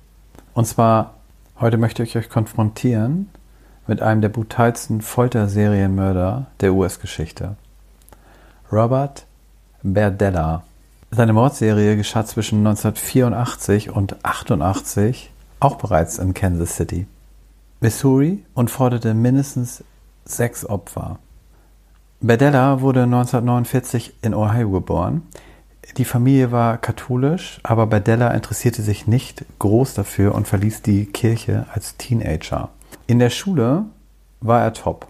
Und 0.55 0.67
zwar, 0.67 1.15
heute 1.61 1.77
möchte 1.79 2.03
ich 2.03 2.17
euch 2.17 2.29
konfrontieren 2.31 3.29
mit 3.87 4.03
einem 4.03 4.21
der 4.23 4.29
brutalsten 4.31 5.01
Folterserienmörder 5.03 6.47
der 6.61 6.75
US-Geschichte. 6.75 7.57
Robert 8.73 9.27
Berdella. 9.85 10.65
Seine 11.13 11.33
Mordserie 11.33 11.97
geschah 11.97 12.25
zwischen 12.25 12.67
1984 12.67 13.91
und 13.91 14.25
88, 14.25 15.31
auch 15.61 15.77
bereits 15.77 16.19
in 16.19 16.35
Kansas 16.35 16.75
City, 16.75 17.07
Missouri 17.81 18.45
und 18.55 18.71
forderte 18.71 19.15
mindestens 19.15 19.85
sechs 20.25 20.67
Opfer. 20.67 21.21
Berdella 22.21 22.81
wurde 22.81 23.05
1949 23.05 24.15
in 24.23 24.35
Ohio 24.35 24.71
geboren. 24.71 25.23
Die 25.97 26.05
Familie 26.05 26.51
war 26.51 26.79
katholisch, 26.79 27.61
aber 27.63 27.87
Berdella 27.87 28.33
interessierte 28.33 28.83
sich 28.83 29.07
nicht 29.07 29.45
groß 29.61 29.95
dafür 29.95 30.35
und 30.35 30.49
verließ 30.49 30.83
die 30.83 31.07
Kirche 31.07 31.67
als 31.73 31.97
Teenager. 31.99 32.71
In 33.07 33.21
der 33.21 33.31
Schule 33.31 33.85
war 34.41 34.63
er 34.63 34.73
top. 34.73 35.07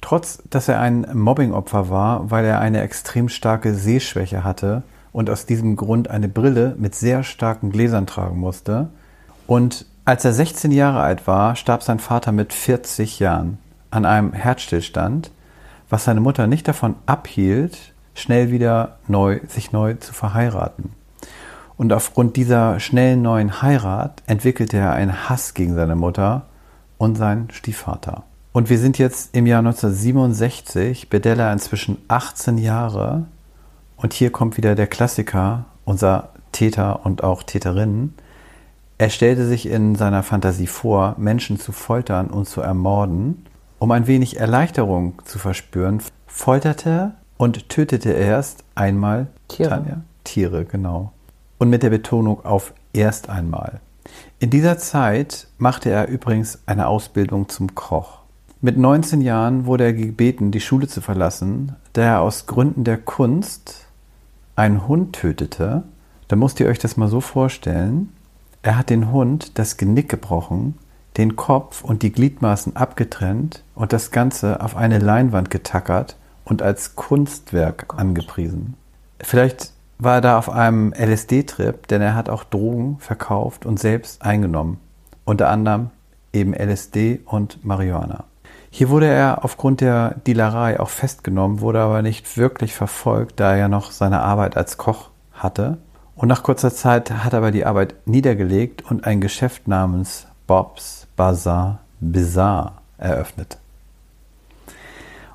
Trotz, 0.00 0.42
dass 0.50 0.68
er 0.68 0.80
ein 0.80 1.06
Mobbingopfer 1.12 1.90
war, 1.90 2.30
weil 2.30 2.44
er 2.44 2.60
eine 2.60 2.80
extrem 2.80 3.28
starke 3.28 3.74
Sehschwäche 3.74 4.44
hatte 4.44 4.82
und 5.12 5.28
aus 5.30 5.46
diesem 5.46 5.76
Grund 5.76 6.08
eine 6.08 6.28
Brille 6.28 6.76
mit 6.78 6.94
sehr 6.94 7.24
starken 7.24 7.70
Gläsern 7.70 8.06
tragen 8.06 8.38
musste. 8.38 8.88
Und 9.46 9.86
als 10.04 10.24
er 10.24 10.32
16 10.32 10.70
Jahre 10.70 11.00
alt 11.00 11.26
war, 11.26 11.56
starb 11.56 11.82
sein 11.82 11.98
Vater 11.98 12.32
mit 12.32 12.52
40 12.52 13.18
Jahren 13.18 13.58
an 13.90 14.04
einem 14.04 14.32
Herzstillstand, 14.32 15.30
was 15.90 16.04
seine 16.04 16.20
Mutter 16.20 16.46
nicht 16.46 16.68
davon 16.68 16.94
abhielt, 17.06 17.92
schnell 18.14 18.50
wieder 18.50 18.98
neu, 19.06 19.40
sich 19.48 19.72
neu 19.72 19.94
zu 19.94 20.12
verheiraten. 20.12 20.92
Und 21.76 21.92
aufgrund 21.92 22.36
dieser 22.36 22.80
schnellen 22.80 23.22
neuen 23.22 23.62
Heirat 23.62 24.22
entwickelte 24.26 24.76
er 24.76 24.92
einen 24.92 25.28
Hass 25.28 25.54
gegen 25.54 25.74
seine 25.74 25.94
Mutter 25.94 26.46
und 26.98 27.16
seinen 27.16 27.50
Stiefvater. 27.50 28.24
Und 28.58 28.70
wir 28.70 28.78
sind 28.80 28.98
jetzt 28.98 29.36
im 29.36 29.46
Jahr 29.46 29.60
1967, 29.60 31.08
Bedella 31.08 31.52
inzwischen 31.52 31.98
18 32.08 32.58
Jahre. 32.58 33.26
Und 33.96 34.12
hier 34.12 34.32
kommt 34.32 34.56
wieder 34.56 34.74
der 34.74 34.88
Klassiker, 34.88 35.66
unser 35.84 36.30
Täter 36.50 37.06
und 37.06 37.22
auch 37.22 37.44
Täterinnen. 37.44 38.14
Er 38.98 39.10
stellte 39.10 39.46
sich 39.46 39.66
in 39.68 39.94
seiner 39.94 40.24
Fantasie 40.24 40.66
vor, 40.66 41.14
Menschen 41.18 41.60
zu 41.60 41.70
foltern 41.70 42.30
und 42.30 42.48
zu 42.48 42.60
ermorden. 42.60 43.46
Um 43.78 43.92
ein 43.92 44.08
wenig 44.08 44.40
Erleichterung 44.40 45.22
zu 45.24 45.38
verspüren, 45.38 46.02
folterte 46.26 47.12
und 47.36 47.68
tötete 47.68 48.12
er 48.12 48.26
erst 48.26 48.64
einmal 48.74 49.28
Tiere. 49.46 49.68
Tanja, 49.68 50.00
Tiere, 50.24 50.64
genau. 50.64 51.12
Und 51.58 51.70
mit 51.70 51.84
der 51.84 51.90
Betonung 51.90 52.44
auf 52.44 52.74
erst 52.92 53.28
einmal. 53.28 53.78
In 54.40 54.50
dieser 54.50 54.78
Zeit 54.78 55.46
machte 55.58 55.90
er 55.90 56.08
übrigens 56.08 56.58
eine 56.66 56.88
Ausbildung 56.88 57.48
zum 57.48 57.76
Koch. 57.76 58.17
Mit 58.60 58.76
19 58.76 59.20
Jahren 59.20 59.66
wurde 59.66 59.84
er 59.84 59.92
gebeten, 59.92 60.50
die 60.50 60.60
Schule 60.60 60.88
zu 60.88 61.00
verlassen, 61.00 61.76
da 61.92 62.02
er 62.02 62.20
aus 62.22 62.46
Gründen 62.46 62.82
der 62.82 62.98
Kunst 62.98 63.86
einen 64.56 64.88
Hund 64.88 65.12
tötete. 65.14 65.84
Da 66.26 66.34
musst 66.34 66.58
ihr 66.58 66.66
euch 66.66 66.80
das 66.80 66.96
mal 66.96 67.06
so 67.06 67.20
vorstellen. 67.20 68.12
Er 68.62 68.76
hat 68.76 68.90
den 68.90 69.12
Hund 69.12 69.56
das 69.60 69.76
Genick 69.76 70.08
gebrochen, 70.08 70.76
den 71.16 71.36
Kopf 71.36 71.84
und 71.84 72.02
die 72.02 72.10
Gliedmaßen 72.10 72.74
abgetrennt 72.74 73.62
und 73.76 73.92
das 73.92 74.10
Ganze 74.10 74.60
auf 74.60 74.76
eine 74.76 74.98
Leinwand 74.98 75.50
getackert 75.50 76.16
und 76.44 76.60
als 76.60 76.96
Kunstwerk 76.96 77.94
angepriesen. 77.96 78.74
Vielleicht 79.20 79.72
war 79.98 80.14
er 80.14 80.20
da 80.20 80.36
auf 80.36 80.50
einem 80.50 80.92
LSD-Trip, 80.92 81.86
denn 81.86 82.02
er 82.02 82.16
hat 82.16 82.28
auch 82.28 82.42
Drogen 82.42 82.96
verkauft 82.98 83.66
und 83.66 83.78
selbst 83.78 84.22
eingenommen. 84.22 84.80
Unter 85.24 85.48
anderem 85.48 85.90
eben 86.32 86.54
LSD 86.54 87.20
und 87.24 87.64
Marihuana. 87.64 88.24
Hier 88.70 88.88
wurde 88.90 89.06
er 89.06 89.44
aufgrund 89.44 89.80
der 89.80 90.16
Dealerei 90.26 90.78
auch 90.78 90.90
festgenommen, 90.90 91.60
wurde 91.60 91.80
aber 91.80 92.02
nicht 92.02 92.36
wirklich 92.36 92.74
verfolgt, 92.74 93.40
da 93.40 93.52
er 93.52 93.58
ja 93.58 93.68
noch 93.68 93.90
seine 93.90 94.20
Arbeit 94.20 94.56
als 94.56 94.76
Koch 94.76 95.10
hatte. 95.32 95.78
Und 96.14 96.28
nach 96.28 96.42
kurzer 96.42 96.74
Zeit 96.74 97.10
hat 97.10 97.32
er 97.32 97.38
aber 97.38 97.50
die 97.50 97.64
Arbeit 97.64 97.94
niedergelegt 98.06 98.82
und 98.90 99.04
ein 99.04 99.20
Geschäft 99.20 99.68
namens 99.68 100.26
Bob's 100.46 101.06
Bazaar 101.16 101.80
Bizarre 102.00 102.72
eröffnet. 102.98 103.58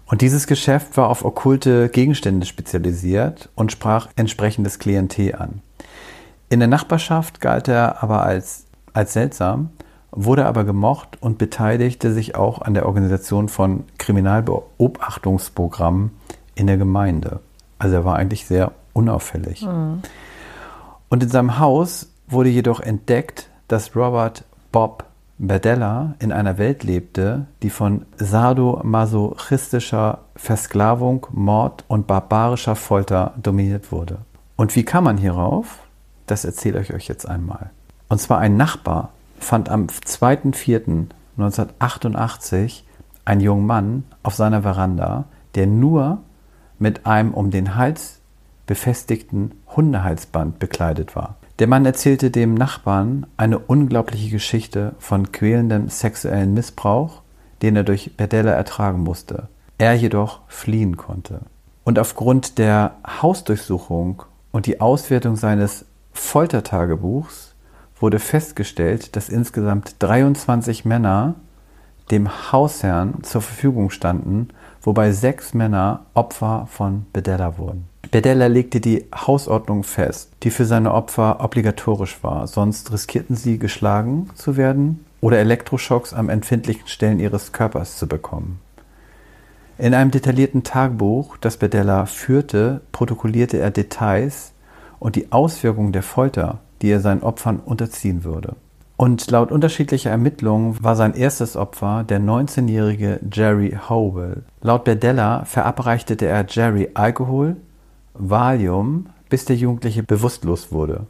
Und 0.06 0.22
dieses 0.22 0.46
Geschäft 0.46 0.96
war 0.98 1.10
auf 1.10 1.26
okkulte 1.26 1.90
Gegenstände 1.90 2.46
spezialisiert 2.46 3.50
und 3.56 3.72
sprach 3.72 4.10
entsprechendes 4.16 4.78
Klientel 4.78 5.36
an. 5.36 5.62
In 6.50 6.60
der 6.60 6.68
Nachbarschaft 6.68 7.42
galt 7.42 7.68
er 7.68 8.04
aber 8.04 8.22
als, 8.22 8.66
als 8.94 9.14
seltsam, 9.14 9.72
wurde 10.16 10.46
aber 10.46 10.64
gemocht 10.64 11.18
und 11.22 11.38
beteiligte 11.38 12.14
sich 12.14 12.36
auch 12.36 12.62
an 12.62 12.74
der 12.74 12.86
Organisation 12.86 13.50
von 13.50 13.84
Kriminalbeobachtungsprogrammen 13.98 16.12
in 16.56 16.68
der 16.68 16.78
Gemeinde. 16.78 17.40
Also 17.80 17.96
er 17.96 18.06
war 18.06 18.16
eigentlich 18.16 18.46
sehr 18.46 18.72
unauffällig. 18.94 19.68
Und 21.10 21.24
in 21.24 21.30
seinem 21.30 21.60
Haus 21.60 22.10
wurde 22.28 22.50
jedoch 22.50 22.80
entdeckt, 22.80 23.50
dass 23.68 23.96
Robert 23.96 24.46
Bob 24.72 25.06
Berdella 25.40 26.14
in 26.20 26.32
einer 26.32 26.58
Welt 26.58 26.84
lebte, 26.84 27.48
die 27.64 27.70
von 27.70 28.06
sadomasochistischer 28.18 30.20
Versklavung, 30.36 31.28
Mord 31.32 31.84
und 31.88 32.08
barbarischer 32.08 32.76
Folter 32.76 33.34
dominiert 33.42 33.92
wurde. 33.92 34.20
Und 34.56 34.76
wie 34.76 34.86
kam 34.86 35.06
man 35.06 35.18
hierauf? 35.18 35.80
Das 36.28 36.46
erzähle 36.46 36.82
ich 36.82 36.94
euch 36.94 37.08
jetzt 37.08 37.28
einmal. 37.28 37.72
Und 38.08 38.20
zwar 38.20 38.40
ein 38.40 38.56
Nachbar 38.56 39.10
fand 39.44 39.70
am 39.70 39.88
2.4.1988 39.88 42.84
einen 43.26 43.42
jungen 43.42 43.66
Mann 43.66 44.04
auf 44.24 44.36
seiner 44.36 44.62
Veranda, 44.64 45.26
der 45.56 45.68
nur 45.68 46.20
mit 46.80 47.06
einem 47.06 47.34
um 47.34 47.52
den 47.52 47.76
Hals 47.76 48.22
befestigten 48.66 49.52
Hundehalsband 49.76 50.60
bekleidet 50.60 51.14
war. 51.16 51.36
Der 51.60 51.68
Mann 51.68 51.86
erzählte 51.86 52.32
dem 52.32 52.56
Nachbarn 52.56 53.28
eine 53.38 53.60
unglaubliche 53.60 54.32
Geschichte 54.32 54.96
von 54.98 55.32
quälendem 55.32 55.90
sexuellen 55.90 56.54
Missbrauch, 56.54 57.22
den 57.62 57.76
er 57.76 57.84
durch 57.84 58.18
Berdella 58.18 58.52
ertragen 58.52 59.02
musste. 59.02 59.50
Er 59.78 59.94
jedoch 59.94 60.40
fliehen 60.48 60.98
konnte. 60.98 61.42
Und 61.84 62.00
aufgrund 62.00 62.58
der 62.58 62.96
Hausdurchsuchung 63.22 64.24
und 64.52 64.66
die 64.66 64.82
Auswertung 64.82 65.36
seines 65.36 65.86
Foltertagebuchs 66.14 67.53
wurde 68.00 68.20
festgestellt, 68.20 69.16
dass 69.16 69.30
insgesamt 69.30 69.96
23 70.00 70.86
Männer 70.86 71.36
dem 72.12 72.52
Hausherrn 72.52 73.24
zur 73.24 73.42
Verfügung 73.42 73.90
standen, 73.90 74.50
wobei 74.82 75.12
sechs 75.12 75.54
Männer 75.54 76.06
Opfer 76.14 76.68
von 76.70 77.06
Bedella 77.14 77.58
wurden. 77.58 77.88
Bedella 78.12 78.48
legte 78.48 78.80
die 78.80 79.06
Hausordnung 79.16 79.84
fest, 79.84 80.32
die 80.44 80.52
für 80.52 80.66
seine 80.66 80.94
Opfer 80.94 81.44
obligatorisch 81.44 82.24
war, 82.24 82.48
sonst 82.48 82.92
riskierten 82.92 83.36
sie 83.36 83.58
geschlagen 83.58 84.30
zu 84.36 84.58
werden 84.58 85.06
oder 85.22 85.40
Elektroschocks 85.40 86.14
am 86.14 86.30
empfindlichen 86.30 86.88
Stellen 86.88 87.20
ihres 87.20 87.54
Körpers 87.54 87.98
zu 87.98 88.08
bekommen. 88.08 88.60
In 89.78 89.94
einem 89.96 90.12
detaillierten 90.12 90.64
Tagebuch, 90.64 91.38
das 91.38 91.58
Bedella 91.58 92.06
führte, 92.06 92.82
protokollierte 92.92 93.58
er 93.58 93.72
Details 93.72 94.52
und 95.00 95.16
die 95.16 95.32
Auswirkungen 95.32 95.94
der 95.94 96.04
Folter, 96.04 96.60
die 96.84 96.92
er 96.92 97.00
seinen 97.00 97.24
Opfern 97.24 97.60
unterziehen 97.60 98.24
würde. 98.24 98.56
Und 98.98 99.32
laut 99.32 99.52
unterschiedlicher 99.52 100.12
Ermittlungen 100.12 100.84
war 100.84 100.96
sein 100.96 101.16
erstes 101.16 101.56
Opfer 101.56 102.04
der 102.04 102.20
19-jährige 102.20 103.22
Jerry 103.32 103.76
Howell. 103.90 104.44
Laut 104.62 104.84
Berdella 104.84 105.46
verabreichte 105.46 106.14
er 106.24 106.46
Jerry 106.48 106.90
Alkohol, 106.94 107.56
Valium, 108.14 109.08
bis 109.30 109.46
der 109.46 109.56
Jugendliche 109.56 110.04
bewusstlos 110.04 110.72
wurde. 110.72 111.08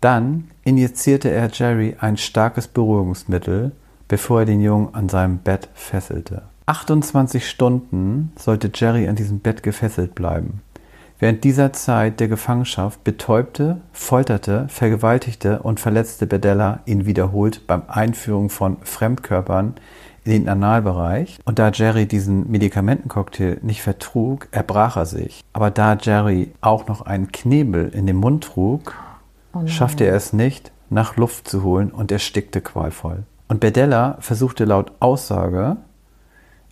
Dann 0.00 0.48
injizierte 0.64 1.30
er 1.30 1.48
Jerry 1.50 1.96
ein 1.98 2.16
starkes 2.16 2.68
Beruhigungsmittel, 2.68 3.72
bevor 4.06 4.40
er 4.40 4.46
den 4.46 4.60
Jungen 4.60 4.94
an 4.94 5.08
seinem 5.08 5.38
Bett 5.38 5.68
fesselte. 5.74 6.42
28 6.66 7.48
Stunden 7.48 8.32
sollte 8.36 8.70
Jerry 8.74 9.08
an 9.08 9.16
diesem 9.16 9.38
Bett 9.38 9.62
gefesselt 9.62 10.14
bleiben. 10.14 10.60
Während 11.20 11.42
dieser 11.42 11.72
Zeit 11.72 12.20
der 12.20 12.28
Gefangenschaft 12.28 13.02
betäubte, 13.02 13.80
folterte, 13.92 14.66
vergewaltigte 14.68 15.60
und 15.60 15.80
verletzte 15.80 16.28
Bedella 16.28 16.80
ihn 16.86 17.06
wiederholt 17.06 17.66
beim 17.66 17.82
Einführen 17.88 18.50
von 18.50 18.76
Fremdkörpern 18.82 19.74
in 20.24 20.30
den 20.30 20.48
Analbereich. 20.48 21.40
Und 21.44 21.58
da 21.58 21.70
Jerry 21.70 22.06
diesen 22.06 22.48
Medikamentencocktail 22.50 23.58
nicht 23.62 23.82
vertrug, 23.82 24.46
erbrach 24.52 24.96
er 24.96 25.06
sich. 25.06 25.42
Aber 25.52 25.72
da 25.72 25.96
Jerry 26.00 26.52
auch 26.60 26.86
noch 26.86 27.02
einen 27.02 27.32
Knebel 27.32 27.88
in 27.88 28.06
den 28.06 28.16
Mund 28.16 28.44
trug, 28.44 28.94
oh 29.54 29.66
schaffte 29.66 30.04
er 30.04 30.14
es 30.14 30.32
nicht, 30.32 30.70
nach 30.88 31.16
Luft 31.16 31.48
zu 31.48 31.64
holen 31.64 31.90
und 31.90 32.12
erstickte 32.12 32.60
qualvoll. 32.60 33.24
Und 33.48 33.58
Bedella 33.58 34.18
versuchte 34.20 34.66
laut 34.66 34.92
Aussage, 35.00 35.78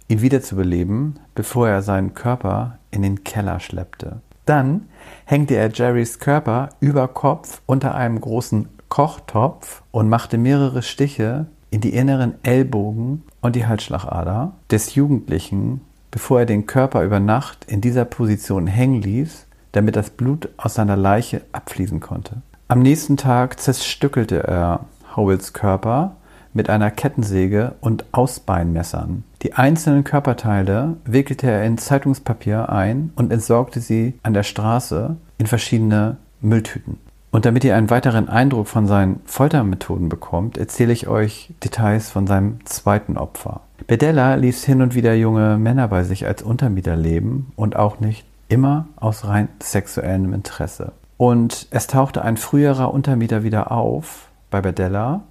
ihn 0.07 0.21
wiederzubeleben, 0.21 1.19
bevor 1.35 1.69
er 1.69 1.83
seinen 1.83 2.15
Körper 2.15 2.79
in 2.93 3.03
den 3.03 3.25
Keller 3.25 3.59
schleppte. 3.59 4.21
Dann 4.47 4.89
hängte 5.25 5.54
er 5.56 5.71
Jerrys 5.71 6.19
Körper 6.19 6.71
über 6.80 7.09
Kopf 7.09 7.61
unter 7.67 7.95
einem 7.95 8.21
großen 8.21 8.69
Kochtopf 8.89 9.82
und 9.91 10.09
machte 10.09 10.39
mehrere 10.39 10.82
Stiche 10.82 11.47
in 11.71 11.80
die 11.80 11.95
inneren 11.95 12.35
Ellbogen 12.45 13.25
und 13.43 13.56
die 13.56 13.67
Halsschlagader 13.67 14.52
des 14.71 14.95
Jugendlichen, 14.95 15.80
bevor 16.11 16.41
er 16.41 16.47
den 16.47 16.67
Körper 16.67 17.02
über 17.02 17.21
Nacht 17.21 17.65
in 17.67 17.80
dieser 17.80 18.04
Position 18.04 18.69
hängen 18.69 19.02
ließ, 19.02 19.47
damit 19.73 19.97
das 19.97 20.11
Blut 20.11 20.49
aus 20.56 20.75
seiner 20.75 20.97
Leiche 20.97 21.43
abfließen 21.52 22.00
konnte. 22.00 22.37
Am 22.69 22.80
nächsten 22.80 23.17
Tag 23.17 23.61
zerstückelte 23.61 24.45
er 24.45 24.87
Howells 25.17 25.52
Körper 25.52 26.17
mit 26.56 26.71
einer 26.71 26.90
Kettensäge 26.90 27.75
und 27.80 28.04
Ausbeinmessern. 28.12 29.23
Die 29.42 29.52
einzelnen 29.52 30.02
Körperteile 30.02 30.97
wickelte 31.04 31.49
er 31.49 31.64
in 31.64 31.78
Zeitungspapier 31.78 32.71
ein 32.71 33.12
und 33.14 33.32
entsorgte 33.32 33.80
sie 33.80 34.14
an 34.23 34.34
der 34.34 34.42
Straße 34.42 35.16
in 35.38 35.47
verschiedene 35.47 36.16
Mülltüten. 36.40 36.99
Und 37.30 37.45
damit 37.45 37.64
ihr 37.64 37.76
einen 37.76 37.90
weiteren 37.90 38.28
Eindruck 38.28 38.66
von 38.66 38.86
seinen 38.86 39.21
Foltermethoden 39.26 40.08
bekommt, 40.08 40.56
erzähle 40.56 40.92
ich 40.95 41.06
euch 41.06 41.52
Details 41.62 42.10
von 42.10 42.26
seinem 42.26 42.64
zweiten 42.64 43.19
Opfer. 43.19 43.60
Bedella 43.86 44.36
ließ 44.36 44.64
hin 44.64 44.80
und 44.80 44.95
wieder 44.95 45.14
junge 45.14 45.58
Männer 45.58 45.88
bei 45.88 46.02
sich 46.02 46.26
als 46.26 46.42
Untermieter 46.42 46.97
leben 46.97 47.52
und 47.54 47.76
auch 47.76 48.00
nicht 48.00 48.25
immer 48.49 48.86
aus 48.97 49.26
rein 49.26 49.49
sexuellem 49.62 50.32
Interesse. 50.32 50.92
Und 51.19 51.66
es 51.71 51.86
tauchte 51.86 52.23
ein 52.23 52.38
früherer 52.38 52.92
Untermieter 52.92 53.42
wieder 53.42 53.71
auf 53.71 54.28
bei 54.50 54.60
Bedella 54.60 55.23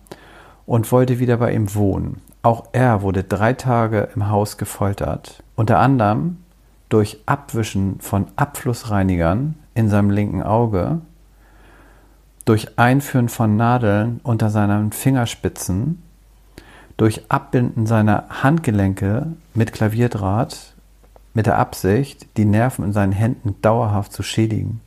und 0.65 0.91
wollte 0.91 1.19
wieder 1.19 1.37
bei 1.37 1.53
ihm 1.53 1.73
wohnen. 1.75 2.21
Auch 2.41 2.65
er 2.73 3.01
wurde 3.01 3.23
drei 3.23 3.53
Tage 3.53 4.09
im 4.15 4.29
Haus 4.29 4.57
gefoltert, 4.57 5.43
unter 5.55 5.79
anderem 5.79 6.37
durch 6.89 7.17
Abwischen 7.25 7.99
von 7.99 8.27
Abflussreinigern 8.35 9.55
in 9.73 9.89
seinem 9.89 10.09
linken 10.09 10.43
Auge, 10.43 11.01
durch 12.45 12.77
Einführen 12.77 13.29
von 13.29 13.55
Nadeln 13.55 14.19
unter 14.23 14.49
seinen 14.49 14.91
Fingerspitzen, 14.91 16.03
durch 16.97 17.23
Abbinden 17.29 17.87
seiner 17.87 18.25
Handgelenke 18.43 19.27
mit 19.53 19.73
Klavierdraht 19.73 20.75
mit 21.33 21.47
der 21.47 21.57
Absicht, 21.57 22.37
die 22.37 22.45
Nerven 22.45 22.85
in 22.85 22.93
seinen 22.93 23.11
Händen 23.11 23.55
dauerhaft 23.61 24.13
zu 24.13 24.23
schädigen. 24.23 24.79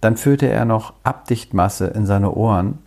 Dann 0.00 0.16
führte 0.16 0.48
er 0.48 0.64
noch 0.64 0.94
Abdichtmasse 1.04 1.86
in 1.86 2.04
seine 2.04 2.32
Ohren 2.32 2.78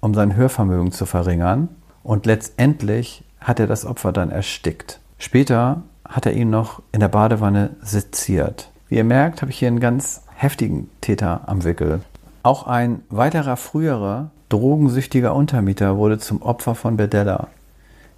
um 0.00 0.14
sein 0.14 0.36
Hörvermögen 0.36 0.92
zu 0.92 1.06
verringern. 1.06 1.68
Und 2.02 2.26
letztendlich 2.26 3.24
hat 3.40 3.60
er 3.60 3.66
das 3.66 3.84
Opfer 3.84 4.12
dann 4.12 4.30
erstickt. 4.30 5.00
Später 5.18 5.82
hat 6.08 6.26
er 6.26 6.32
ihn 6.32 6.50
noch 6.50 6.82
in 6.92 7.00
der 7.00 7.08
Badewanne 7.08 7.70
seziert. 7.80 8.70
Wie 8.88 8.96
ihr 8.96 9.04
merkt, 9.04 9.42
habe 9.42 9.50
ich 9.50 9.58
hier 9.58 9.68
einen 9.68 9.80
ganz 9.80 10.22
heftigen 10.34 10.88
Täter 11.00 11.42
am 11.46 11.64
Wickel. 11.64 12.00
Auch 12.42 12.66
ein 12.66 13.02
weiterer 13.08 13.56
früherer 13.56 14.30
drogensüchtiger 14.48 15.34
Untermieter 15.34 15.96
wurde 15.96 16.18
zum 16.18 16.42
Opfer 16.42 16.74
von 16.74 16.96
Bedella. 16.96 17.48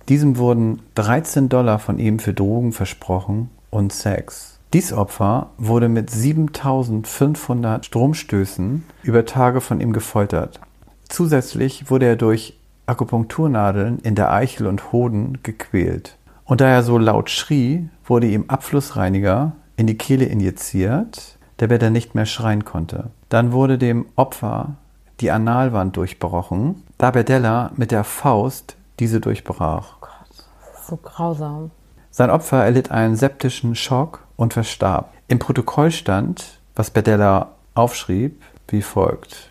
Diesem 0.08 0.36
wurden 0.36 0.80
13 0.94 1.48
Dollar 1.48 1.78
von 1.78 1.98
ihm 1.98 2.18
für 2.18 2.34
Drogen 2.34 2.72
versprochen 2.72 3.50
und 3.70 3.92
Sex. 3.92 4.58
Dies 4.74 4.92
Opfer 4.92 5.50
wurde 5.56 5.88
mit 5.88 6.10
7500 6.10 7.86
Stromstößen 7.86 8.84
über 9.02 9.24
Tage 9.24 9.62
von 9.62 9.80
ihm 9.80 9.94
gefoltert. 9.94 10.60
Zusätzlich 11.08 11.90
wurde 11.90 12.06
er 12.06 12.16
durch 12.16 12.58
Akupunkturnadeln 12.86 13.98
in 14.00 14.14
der 14.14 14.32
Eichel 14.32 14.66
und 14.66 14.92
Hoden 14.92 15.38
gequält. 15.42 16.16
Und 16.44 16.60
da 16.60 16.68
er 16.68 16.82
so 16.82 16.96
laut 16.96 17.28
schrie, 17.28 17.88
wurde 18.04 18.26
ihm 18.26 18.46
Abflussreiniger 18.48 19.52
in 19.76 19.86
die 19.86 19.98
Kehle 19.98 20.24
injiziert, 20.24 21.38
damit 21.58 21.82
er 21.82 21.90
nicht 21.90 22.14
mehr 22.14 22.26
schreien 22.26 22.64
konnte. 22.64 23.10
Dann 23.28 23.52
wurde 23.52 23.78
dem 23.78 24.06
Opfer 24.16 24.76
die 25.20 25.30
Analwand 25.30 25.96
durchbrochen, 25.96 26.82
da 26.96 27.10
Berdella 27.10 27.72
mit 27.76 27.90
der 27.90 28.04
Faust 28.04 28.76
diese 28.98 29.20
durchbrach. 29.20 29.96
Oh 29.96 30.00
Gott, 30.00 30.46
das 30.60 30.80
ist 30.80 30.86
so 30.86 30.96
grausam. 30.96 31.70
Sein 32.10 32.30
Opfer 32.30 32.64
erlitt 32.64 32.90
einen 32.90 33.16
septischen 33.16 33.74
Schock 33.74 34.26
und 34.36 34.54
verstarb. 34.54 35.12
Im 35.28 35.38
Protokoll 35.38 35.90
stand, 35.90 36.58
was 36.74 36.90
Berdella 36.90 37.52
aufschrieb, 37.74 38.42
wie 38.68 38.82
folgt. 38.82 39.47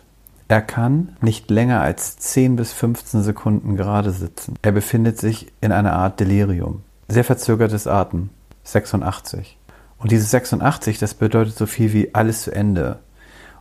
Er 0.48 0.62
kann 0.62 1.14
nicht 1.20 1.50
länger 1.50 1.82
als 1.82 2.16
10 2.16 2.56
bis 2.56 2.72
15 2.72 3.22
Sekunden 3.22 3.76
gerade 3.76 4.10
sitzen. 4.12 4.54
Er 4.62 4.72
befindet 4.72 5.18
sich 5.18 5.52
in 5.60 5.72
einer 5.72 5.92
Art 5.92 6.20
Delirium. 6.20 6.82
Sehr 7.06 7.24
verzögertes 7.24 7.86
Atmen. 7.86 8.30
86. 8.64 9.58
Und 9.98 10.10
dieses 10.10 10.30
86, 10.30 10.98
das 10.98 11.14
bedeutet 11.14 11.54
so 11.54 11.66
viel 11.66 11.92
wie 11.92 12.14
alles 12.14 12.42
zu 12.42 12.52
Ende. 12.52 12.98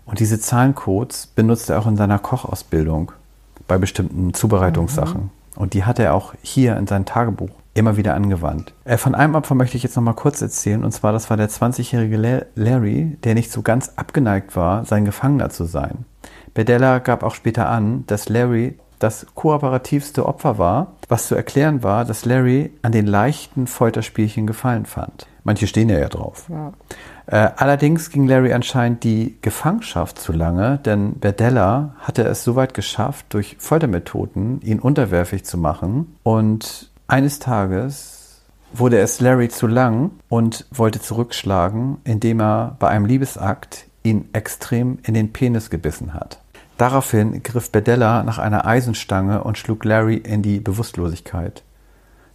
Und 0.05 0.19
diese 0.19 0.39
Zahlencodes 0.39 1.27
benutzt 1.27 1.69
er 1.69 1.79
auch 1.79 1.87
in 1.87 1.97
seiner 1.97 2.19
Kochausbildung 2.19 3.11
bei 3.67 3.77
bestimmten 3.77 4.33
Zubereitungssachen. 4.33 5.23
Mhm. 5.23 5.29
Und 5.57 5.73
die 5.73 5.83
hat 5.83 5.99
er 5.99 6.13
auch 6.13 6.35
hier 6.41 6.77
in 6.77 6.87
seinem 6.87 7.05
Tagebuch 7.05 7.49
immer 7.73 7.97
wieder 7.97 8.15
angewandt. 8.15 8.73
Äh, 8.85 8.97
von 8.97 9.13
einem 9.13 9.35
Opfer 9.35 9.55
möchte 9.55 9.75
ich 9.75 9.83
jetzt 9.83 9.95
noch 9.97 10.03
mal 10.03 10.13
kurz 10.13 10.41
erzählen. 10.41 10.83
Und 10.85 10.91
zwar, 10.93 11.11
das 11.11 11.29
war 11.29 11.35
der 11.35 11.49
20-jährige 11.49 12.47
Larry, 12.55 13.17
der 13.23 13.33
nicht 13.33 13.51
so 13.51 13.61
ganz 13.61 13.93
abgeneigt 13.97 14.55
war, 14.55 14.85
sein 14.85 15.03
Gefangener 15.03 15.49
zu 15.49 15.65
sein. 15.65 16.05
Bedella 16.57 16.97
gab 16.97 17.21
auch 17.21 17.35
später 17.35 17.69
an, 17.69 18.03
dass 18.07 18.29
Larry 18.29 18.79
das 18.97 19.27
kooperativste 19.35 20.25
Opfer 20.25 20.57
war, 20.57 20.93
was 21.07 21.27
zu 21.27 21.35
erklären 21.35 21.83
war, 21.83 22.03
dass 22.03 22.25
Larry 22.25 22.71
an 22.81 22.91
den 22.91 23.05
leichten 23.05 23.67
Folterspielchen 23.67 24.47
gefallen 24.47 24.87
fand. 24.87 25.27
Manche 25.43 25.67
stehen 25.67 25.87
ja, 25.87 25.99
ja 25.99 26.09
drauf. 26.09 26.49
Ja. 26.49 26.73
Äh, 27.27 27.51
allerdings 27.57 28.09
ging 28.09 28.25
Larry 28.25 28.53
anscheinend 28.53 29.03
die 29.03 29.37
Gefangenschaft 29.43 30.17
zu 30.17 30.33
lange, 30.33 30.79
denn 30.79 31.19
Berdella 31.19 31.93
hatte 31.99 32.23
es 32.23 32.43
soweit 32.43 32.73
geschafft, 32.73 33.27
durch 33.29 33.57
Foltermethoden 33.59 34.59
ihn 34.61 34.79
unterwerfig 34.79 35.45
zu 35.45 35.59
machen. 35.59 36.15
Und 36.23 36.89
eines 37.05 37.37
Tages 37.37 38.41
wurde 38.73 38.97
es 38.97 39.21
Larry 39.21 39.49
zu 39.49 39.67
lang 39.67 40.09
und 40.27 40.65
wollte 40.71 40.99
zurückschlagen, 41.01 41.97
indem 42.03 42.41
er 42.41 42.77
bei 42.79 42.87
einem 42.87 43.05
Liebesakt 43.05 43.85
ihn 44.01 44.29
extrem 44.33 44.97
in 45.03 45.13
den 45.13 45.33
Penis 45.33 45.69
gebissen 45.69 46.15
hat. 46.15 46.39
Daraufhin 46.77 47.41
griff 47.41 47.71
Berdella 47.71 48.23
nach 48.23 48.37
einer 48.37 48.65
Eisenstange 48.65 49.43
und 49.43 49.57
schlug 49.57 49.83
Larry 49.83 50.17
in 50.17 50.43
die 50.43 50.59
Bewusstlosigkeit. 50.59 51.63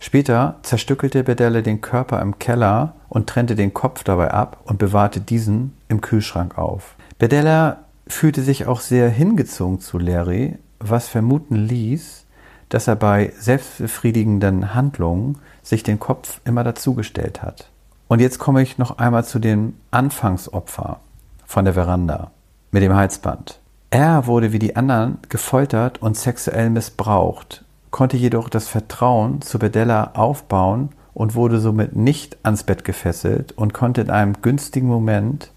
Später 0.00 0.56
zerstückelte 0.62 1.22
Bedelle 1.22 1.62
den 1.62 1.80
Körper 1.80 2.20
im 2.20 2.40
Keller 2.40 2.94
und 3.08 3.28
trennte 3.28 3.54
den 3.54 3.72
Kopf 3.72 4.02
dabei 4.02 4.32
ab 4.32 4.58
und 4.64 4.78
bewahrte 4.78 5.20
diesen 5.20 5.74
im 5.88 6.00
Kühlschrank 6.00 6.58
auf. 6.58 6.96
Bedella 7.18 7.84
fühlte 8.08 8.42
sich 8.42 8.66
auch 8.66 8.80
sehr 8.80 9.08
hingezogen 9.08 9.78
zu 9.78 9.98
Larry, 9.98 10.58
was 10.80 11.06
vermuten 11.08 11.54
ließ, 11.54 12.26
dass 12.68 12.88
er 12.88 12.96
bei 12.96 13.32
selbstbefriedigenden 13.38 14.74
Handlungen 14.74 15.38
sich 15.62 15.84
den 15.84 16.00
Kopf 16.00 16.40
immer 16.44 16.64
dazugestellt 16.64 17.42
hat. 17.42 17.68
Und 18.08 18.20
jetzt 18.20 18.40
komme 18.40 18.62
ich 18.62 18.78
noch 18.78 18.98
einmal 18.98 19.24
zu 19.24 19.38
dem 19.38 19.74
Anfangsopfer 19.92 20.98
von 21.46 21.64
der 21.64 21.74
Veranda 21.74 22.32
mit 22.72 22.82
dem 22.82 22.94
Halsband. 22.94 23.61
Er 23.94 24.26
wurde 24.26 24.52
wie 24.52 24.58
die 24.58 24.74
anderen 24.74 25.18
gefoltert 25.28 26.00
und 26.00 26.16
sexuell 26.16 26.70
missbraucht 26.70 27.62
konnte 27.90 28.16
jedoch 28.16 28.48
das 28.48 28.68
Vertrauen 28.68 29.42
zu 29.42 29.58
Bedella 29.58 30.12
aufbauen 30.14 30.88
und 31.12 31.34
wurde 31.34 31.60
somit 31.60 31.94
nicht 31.94 32.38
ans 32.42 32.62
Bett 32.62 32.86
gefesselt 32.86 33.52
und 33.52 33.74
konnte 33.74 34.00
in 34.00 34.08
einem 34.08 34.40
günstigen 34.40 34.88
Moment 34.88 35.50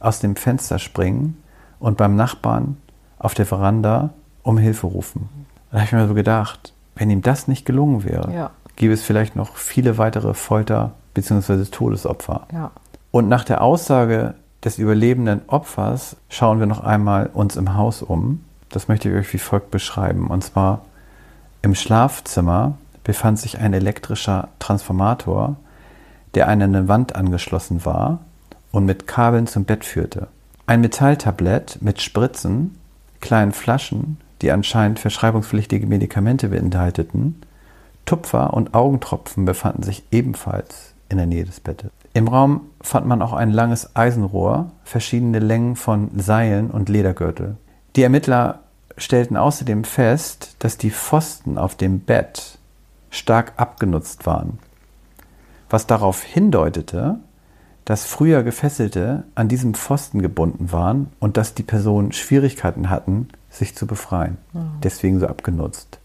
aus 0.00 0.18
dem 0.20 0.34
Fenster 0.34 0.78
springen 0.78 1.36
und 1.80 1.98
beim 1.98 2.16
Nachbarn 2.16 2.78
auf 3.18 3.34
der 3.34 3.44
Veranda 3.44 4.08
um 4.42 4.56
Hilfe 4.56 4.86
rufen. 4.86 5.28
Da 5.70 5.76
habe 5.80 5.84
ich 5.84 5.92
mir 5.92 6.08
so 6.08 6.14
gedacht, 6.14 6.72
wenn 6.96 7.10
ihm 7.10 7.20
das 7.20 7.46
nicht 7.46 7.66
gelungen 7.66 8.04
wäre, 8.04 8.32
Ja. 8.32 8.50
gäbe 8.76 8.94
es 8.94 9.02
vielleicht 9.02 9.36
noch 9.36 9.56
viele 9.56 9.98
weitere 9.98 10.32
Folter- 10.32 10.92
bzw. 11.12 11.66
Todesopfer. 11.66 12.46
Ja. 12.54 12.70
Und 13.10 13.28
nach 13.28 13.44
der 13.44 13.60
Aussage 13.60 14.32
des 14.64 14.78
überlebenden 14.78 15.42
Opfers 15.48 16.16
schauen 16.28 16.60
wir 16.60 16.66
noch 16.66 16.80
einmal 16.80 17.30
uns 17.32 17.56
im 17.56 17.74
Haus 17.74 18.02
um. 18.02 18.44
Das 18.68 18.88
möchte 18.88 19.08
ich 19.08 19.14
euch 19.14 19.32
wie 19.32 19.38
folgt 19.38 19.70
beschreiben. 19.70 20.28
Und 20.28 20.42
zwar 20.44 20.84
im 21.62 21.74
Schlafzimmer 21.74 22.78
befand 23.04 23.38
sich 23.38 23.58
ein 23.58 23.74
elektrischer 23.74 24.48
Transformator, 24.58 25.56
der 26.34 26.48
an 26.48 26.62
eine 26.62 26.88
Wand 26.88 27.14
angeschlossen 27.14 27.84
war 27.84 28.20
und 28.70 28.86
mit 28.86 29.06
Kabeln 29.06 29.46
zum 29.46 29.64
Bett 29.64 29.84
führte. 29.84 30.28
Ein 30.66 30.80
Metalltablett 30.80 31.78
mit 31.82 32.00
Spritzen, 32.00 32.78
kleinen 33.20 33.52
Flaschen, 33.52 34.18
die 34.40 34.50
anscheinend 34.50 34.98
verschreibungspflichtige 34.98 35.86
Medikamente 35.86 36.48
beinhalteten, 36.48 37.42
Tupfer 38.06 38.54
und 38.54 38.74
Augentropfen 38.74 39.44
befanden 39.44 39.82
sich 39.82 40.02
ebenfalls 40.10 40.94
in 41.08 41.18
der 41.18 41.26
Nähe 41.26 41.44
des 41.44 41.60
Bettes. 41.60 41.90
Im 42.14 42.28
Raum 42.28 42.62
fand 42.80 43.06
man 43.06 43.22
auch 43.22 43.32
ein 43.32 43.50
langes 43.50 43.96
Eisenrohr, 43.96 44.70
verschiedene 44.84 45.38
Längen 45.38 45.76
von 45.76 46.10
Seilen 46.18 46.70
und 46.70 46.88
Ledergürtel. 46.88 47.56
Die 47.96 48.02
Ermittler 48.02 48.60
stellten 48.98 49.36
außerdem 49.36 49.84
fest, 49.84 50.56
dass 50.58 50.76
die 50.76 50.90
Pfosten 50.90 51.56
auf 51.56 51.74
dem 51.74 52.00
Bett 52.00 52.58
stark 53.10 53.54
abgenutzt 53.56 54.26
waren, 54.26 54.58
was 55.70 55.86
darauf 55.86 56.22
hindeutete, 56.22 57.18
dass 57.84 58.04
früher 58.04 58.42
Gefesselte 58.42 59.24
an 59.34 59.48
diesem 59.48 59.74
Pfosten 59.74 60.22
gebunden 60.22 60.70
waren 60.70 61.10
und 61.18 61.36
dass 61.36 61.54
die 61.54 61.62
Personen 61.62 62.12
Schwierigkeiten 62.12 62.90
hatten, 62.90 63.28
sich 63.50 63.74
zu 63.74 63.86
befreien. 63.86 64.38
Deswegen 64.82 65.18
so 65.18 65.26
abgenutzt. 65.26 65.98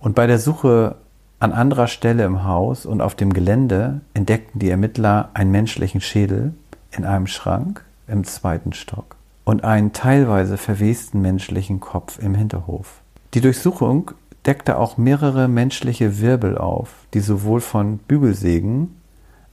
Und 0.00 0.14
bei 0.14 0.26
der 0.26 0.38
Suche 0.38 0.96
an 1.40 1.52
anderer 1.52 1.86
Stelle 1.86 2.24
im 2.24 2.44
Haus 2.44 2.84
und 2.84 3.00
auf 3.00 3.14
dem 3.14 3.32
Gelände 3.32 4.00
entdeckten 4.14 4.58
die 4.58 4.70
Ermittler 4.70 5.30
einen 5.34 5.50
menschlichen 5.50 6.00
Schädel 6.00 6.54
in 6.90 7.04
einem 7.04 7.26
Schrank 7.26 7.84
im 8.08 8.24
zweiten 8.24 8.72
Stock 8.72 9.16
und 9.44 9.62
einen 9.64 9.92
teilweise 9.92 10.56
verwesten 10.56 11.22
menschlichen 11.22 11.80
Kopf 11.80 12.18
im 12.18 12.34
Hinterhof. 12.34 13.02
Die 13.34 13.40
Durchsuchung 13.40 14.10
deckte 14.46 14.78
auch 14.78 14.96
mehrere 14.96 15.46
menschliche 15.46 16.20
Wirbel 16.20 16.58
auf, 16.58 17.06
die 17.14 17.20
sowohl 17.20 17.60
von 17.60 17.98
Bügelsägen 17.98 18.96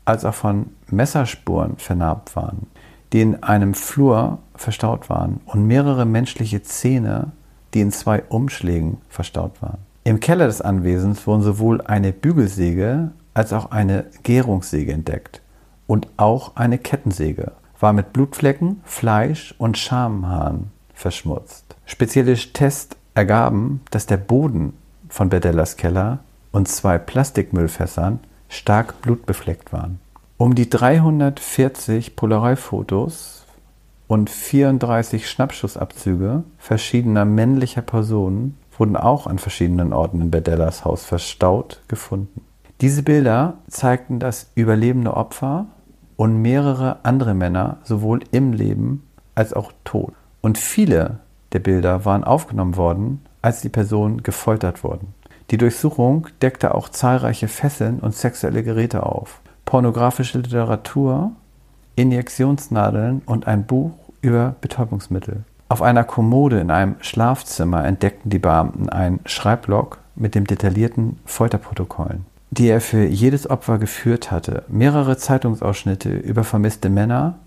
als 0.06 0.26
auch 0.26 0.34
von 0.34 0.71
Messerspuren 0.89 1.78
vernarbt 1.78 2.36
waren, 2.36 2.67
die 3.13 3.21
in 3.21 3.43
einem 3.43 3.74
Flur 3.74 4.39
verstaut 4.56 5.10
waren, 5.10 5.41
und 5.45 5.67
mehrere 5.67 6.06
menschliche 6.06 6.62
Zähne, 6.63 7.32
die 7.74 7.82
in 7.82 7.91
zwei 7.91 8.24
Umschlägen 8.24 8.98
verstaut 9.10 9.62
waren. 9.62 9.85
Im 10.08 10.20
Keller 10.20 10.46
des 10.46 10.62
Anwesens 10.62 11.26
wurden 11.26 11.41
sowohl 11.41 11.82
eine 11.82 12.13
Bügelsäge 12.13 13.10
als 13.34 13.54
auch 13.54 13.72
eine 13.72 14.06
Gärungssäge 14.22 14.94
entdeckt 14.94 15.41
und 15.88 16.08
auch 16.18 16.56
eine 16.56 16.78
Kettensäge 16.78 17.54
war 17.80 17.91
mit 17.91 18.13
Blutflecken, 18.13 18.82
Fleisch 18.84 19.56
und 19.58 19.80
Schamhaaren 19.80 20.70
verschmutzt. 20.94 21.76
Spezielle 21.88 22.36
Tests 22.36 22.96
ergaben, 23.15 23.82
dass 23.89 24.06
der 24.06 24.18
Boden 24.18 24.74
von 25.10 25.30
Bedellas 25.30 25.76
Keller 25.76 26.20
und 26.52 26.68
zwei 26.68 27.00
Plastikmüllfässern 27.00 28.20
stark 28.48 29.02
blutbefleckt 29.02 29.74
waren. 29.74 30.00
Um 30.38 30.54
die 30.54 30.70
340 30.70 32.15
Polaroid-Fotos 32.15 33.44
und 34.06 34.30
34 34.30 35.28
Schnappschussabzüge 35.28 36.44
verschiedener 36.60 37.26
männlicher 37.26 37.82
Personen 37.82 38.56
wurden 38.78 38.96
auch 38.96 39.28
an 39.28 39.40
verschiedenen 39.40 39.94
Orten 39.94 40.22
in 40.22 40.32
Bedellas 40.32 40.86
Haus 40.86 41.06
verstaut 41.06 41.82
gefunden. 41.88 42.42
Diese 42.82 43.04
Bilder 43.04 43.56
zeigten 43.68 44.20
das 44.20 44.52
überlebende 44.56 45.16
Opfer 45.16 45.68
und 46.18 46.42
mehrere 46.42 46.98
andere 47.04 47.34
Männer 47.34 47.78
sowohl 47.84 48.22
im 48.32 48.54
Leben 48.54 49.08
als 49.34 49.54
auch 49.54 49.72
tot. 49.84 50.14
Und 50.42 50.58
viele 50.58 51.20
der 51.54 51.60
Bilder 51.60 52.06
waren 52.06 52.24
aufgenommen 52.24 52.76
worden, 52.76 53.22
als 53.42 53.62
die 53.62 53.70
Personen 53.70 54.24
gefoltert 54.24 54.84
wurden. 54.84 55.14
Die 55.52 55.58
Durchsuchung 55.58 56.28
deckte 56.42 56.74
auch 56.74 56.90
zahlreiche 56.90 57.48
Fesseln 57.48 58.00
und 58.00 58.16
sexuelle 58.16 58.64
Geräte 58.64 59.04
auf, 59.04 59.42
pornografische 59.64 60.40
Literatur, 60.40 61.32
Injektionsnadeln 61.96 63.22
und 63.26 63.48
ein 63.48 63.66
Buch 63.66 63.94
über 64.22 64.56
Betäubungsmittel. 64.60 65.44
Auf 65.67 65.82
einer 65.82 66.04
Kommode 66.04 66.60
in 66.60 66.69
einem 66.69 66.95
Schlafzimmer 67.01 67.86
entdeckten 67.86 68.30
die 68.30 68.39
Beamten 68.39 68.89
einen 68.89 69.19
Schreibblock 69.25 69.97
mit 70.15 70.36
dem 70.36 70.45
detaillierten 70.45 71.19
Folterprotokollen, 71.25 72.25
die 72.51 72.67
er 72.67 72.82
für 72.82 73.04
jedes 73.04 73.49
Opfer 73.49 73.80
geführt 73.80 74.32
hatte, 74.32 74.63
mehrere 74.67 75.17
Zeitungsausschnitte 75.17 76.10
über 76.10 76.43
vermisste 76.43 76.89
Männer, 76.89 77.39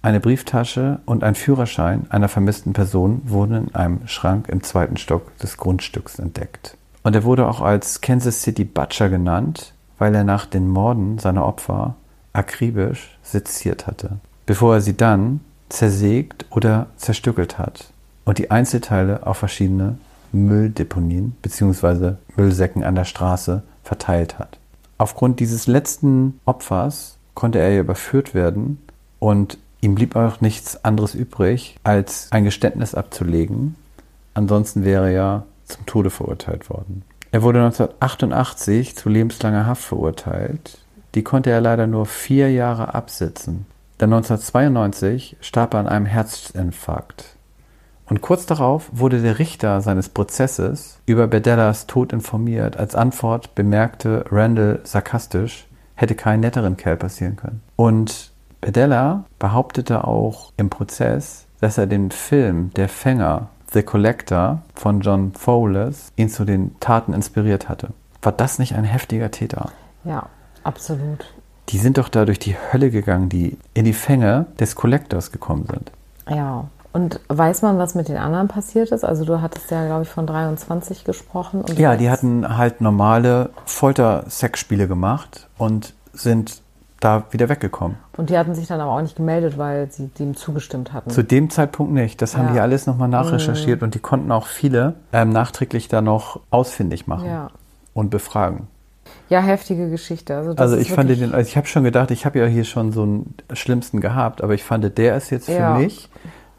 eine 0.00 0.20
Brieftasche 0.20 1.00
und 1.04 1.24
ein 1.24 1.34
Führerschein 1.34 2.06
einer 2.08 2.28
vermissten 2.28 2.72
Person 2.72 3.20
wurden 3.24 3.68
in 3.68 3.74
einem 3.74 4.06
Schrank 4.06 4.48
im 4.48 4.62
zweiten 4.62 4.96
Stock 4.96 5.36
des 5.38 5.56
Grundstücks 5.56 6.18
entdeckt. 6.18 6.76
Und 7.02 7.14
er 7.14 7.24
wurde 7.24 7.46
auch 7.46 7.60
als 7.60 8.00
Kansas 8.00 8.42
City 8.42 8.64
Butcher 8.64 9.08
genannt, 9.08 9.74
weil 9.98 10.14
er 10.14 10.24
nach 10.24 10.46
den 10.46 10.68
Morden 10.68 11.18
seiner 11.18 11.44
Opfer 11.44 11.96
akribisch 12.32 13.18
seziert 13.22 13.86
hatte, 13.86 14.18
bevor 14.46 14.74
er 14.74 14.80
sie 14.80 14.96
dann 14.96 15.40
zersägt 15.68 16.46
oder 16.50 16.86
zerstückelt 16.96 17.58
hat 17.58 17.92
und 18.24 18.38
die 18.38 18.50
Einzelteile 18.50 19.26
auf 19.26 19.38
verschiedene 19.38 19.98
Mülldeponien 20.32 21.36
bzw. 21.42 22.14
Müllsäcken 22.36 22.84
an 22.84 22.94
der 22.94 23.04
Straße 23.04 23.62
verteilt 23.82 24.38
hat. 24.38 24.58
Aufgrund 24.98 25.40
dieses 25.40 25.66
letzten 25.66 26.40
Opfers 26.44 27.16
konnte 27.34 27.58
er 27.58 27.80
überführt 27.80 28.34
werden 28.34 28.78
und 29.18 29.58
ihm 29.80 29.94
blieb 29.94 30.16
auch 30.16 30.40
nichts 30.40 30.84
anderes 30.84 31.14
übrig, 31.14 31.78
als 31.84 32.28
ein 32.32 32.44
Geständnis 32.44 32.94
abzulegen. 32.94 33.76
Ansonsten 34.34 34.84
wäre 34.84 35.10
er 35.10 35.44
zum 35.64 35.86
Tode 35.86 36.10
verurteilt 36.10 36.68
worden. 36.68 37.02
Er 37.30 37.42
wurde 37.42 37.60
1988 37.60 38.96
zu 38.96 39.08
lebenslanger 39.08 39.66
Haft 39.66 39.84
verurteilt. 39.84 40.78
Die 41.14 41.22
konnte 41.22 41.50
er 41.50 41.60
leider 41.60 41.86
nur 41.86 42.06
vier 42.06 42.50
Jahre 42.50 42.94
absitzen. 42.94 43.66
Denn 44.00 44.12
1992 44.12 45.36
starb 45.40 45.74
er 45.74 45.80
an 45.80 45.88
einem 45.88 46.06
Herzinfarkt. 46.06 47.36
Und 48.06 48.22
kurz 48.22 48.46
darauf 48.46 48.88
wurde 48.92 49.20
der 49.20 49.38
Richter 49.38 49.80
seines 49.80 50.08
Prozesses 50.08 50.98
über 51.04 51.26
Bedellas 51.26 51.86
Tod 51.86 52.12
informiert. 52.12 52.76
Als 52.76 52.94
Antwort 52.94 53.54
bemerkte 53.54 54.24
Randall 54.30 54.80
sarkastisch, 54.84 55.66
hätte 55.94 56.14
keinen 56.14 56.40
netteren 56.40 56.76
Kerl 56.76 56.96
passieren 56.96 57.36
können. 57.36 57.60
Und 57.76 58.30
Bedella 58.60 59.24
behauptete 59.38 60.04
auch 60.04 60.52
im 60.56 60.70
Prozess, 60.70 61.46
dass 61.60 61.76
er 61.76 61.86
den 61.86 62.10
Film 62.10 62.70
Der 62.74 62.88
Fänger, 62.88 63.48
The 63.72 63.82
Collector 63.82 64.62
von 64.74 65.00
John 65.00 65.32
Fowles, 65.34 66.12
ihn 66.16 66.30
zu 66.30 66.44
den 66.44 66.78
Taten 66.80 67.12
inspiriert 67.12 67.68
hatte. 67.68 67.90
War 68.22 68.32
das 68.32 68.58
nicht 68.58 68.74
ein 68.74 68.84
heftiger 68.84 69.30
Täter? 69.30 69.70
Ja, 70.04 70.26
absolut. 70.64 71.26
Die 71.68 71.78
sind 71.78 71.98
doch 71.98 72.08
da 72.08 72.24
durch 72.24 72.38
die 72.38 72.56
Hölle 72.72 72.90
gegangen, 72.90 73.28
die 73.28 73.58
in 73.74 73.84
die 73.84 73.92
Fänge 73.92 74.46
des 74.58 74.74
Collectors 74.74 75.32
gekommen 75.32 75.66
sind. 75.66 75.92
Ja. 76.28 76.64
Und 76.92 77.20
weiß 77.28 77.62
man, 77.62 77.78
was 77.78 77.94
mit 77.94 78.08
den 78.08 78.16
anderen 78.16 78.48
passiert 78.48 78.90
ist? 78.92 79.04
Also 79.04 79.24
du 79.24 79.40
hattest 79.42 79.70
ja, 79.70 79.84
glaube 79.86 80.02
ich, 80.04 80.08
von 80.08 80.26
23 80.26 81.04
gesprochen. 81.04 81.60
Und 81.60 81.78
Ja, 81.78 81.96
die 81.96 82.10
hatten 82.10 82.56
halt 82.56 82.80
normale 82.80 83.50
Folter-Sexspiele 83.66 84.88
gemacht 84.88 85.48
und 85.58 85.94
sind 86.12 86.62
da 87.00 87.24
wieder 87.30 87.48
weggekommen. 87.48 87.98
Und 88.16 88.30
die 88.30 88.38
hatten 88.38 88.54
sich 88.54 88.66
dann 88.66 88.80
aber 88.80 88.90
auch 88.92 89.02
nicht 89.02 89.16
gemeldet, 89.16 89.56
weil 89.58 89.90
sie 89.92 90.08
dem 90.08 90.34
zugestimmt 90.34 90.92
hatten. 90.92 91.10
Zu 91.10 91.22
dem 91.22 91.50
Zeitpunkt 91.50 91.92
nicht. 91.92 92.20
Das 92.22 92.36
haben 92.36 92.46
Ja. 92.46 92.50
Mhm. 92.50 92.54
die 92.54 92.60
alles 92.60 92.86
nochmal 92.86 93.08
nachrecherchiert 93.08 93.82
und 93.82 93.94
die 93.94 94.00
konnten 94.00 94.32
auch 94.32 94.46
viele 94.46 94.94
ähm, 95.12 95.30
nachträglich 95.30 95.88
da 95.88 96.00
noch 96.00 96.40
ausfindig 96.50 97.06
machen 97.06 97.26
Ja. 97.26 97.48
und 97.92 98.10
befragen. 98.10 98.66
Ja, 99.28 99.40
heftige 99.40 99.90
Geschichte. 99.90 100.36
Also, 100.36 100.52
das 100.54 100.60
Also 100.72 100.76
ich 100.76 100.92
fand 100.92 101.10
den, 101.10 101.34
also 101.34 101.46
ich 101.48 101.56
habe 101.56 101.66
schon 101.66 101.84
gedacht, 101.84 102.10
ich 102.10 102.24
habe 102.26 102.38
ja 102.38 102.46
hier 102.46 102.64
schon 102.64 102.92
so 102.92 103.02
einen 103.02 103.34
schlimmsten 103.52 104.00
gehabt, 104.00 104.42
aber 104.42 104.54
ich 104.54 104.64
fand, 104.64 104.96
der 104.98 105.16
ist 105.16 105.30
jetzt 105.30 105.46
für 105.46 105.52
Ja. 105.52 105.74
mich 105.74 106.08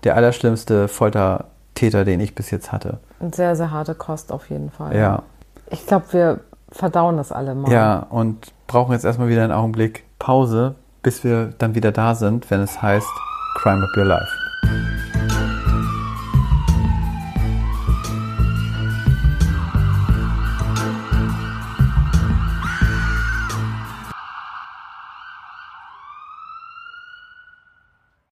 der 0.03 0.15
allerschlimmste 0.15 0.87
Foltertäter, 0.87 2.05
den 2.05 2.19
ich 2.19 2.35
bis 2.35 2.51
jetzt 2.51 2.71
hatte. 2.71 2.99
Und 3.19 3.35
sehr, 3.35 3.55
sehr 3.55 3.71
harte 3.71 3.95
Kost 3.95 4.31
auf 4.31 4.49
jeden 4.49 4.69
Fall. 4.71 4.95
Ja. 4.95 5.23
Ich 5.71 5.85
glaube, 5.85 6.05
wir 6.11 6.39
verdauen 6.71 7.17
das 7.17 7.31
alle 7.31 7.55
mal. 7.55 7.71
Ja, 7.71 8.05
und 8.09 8.53
brauchen 8.67 8.93
jetzt 8.93 9.03
erstmal 9.05 9.29
wieder 9.29 9.43
einen 9.43 9.51
Augenblick 9.53 10.03
Pause, 10.19 10.75
bis 11.01 11.23
wir 11.23 11.53
dann 11.57 11.75
wieder 11.75 11.91
da 11.91 12.15
sind, 12.15 12.49
wenn 12.51 12.61
es 12.61 12.81
heißt 12.81 13.07
Crime 13.55 13.83
of 13.83 13.89
Your 13.97 14.05
Life. 14.05 14.31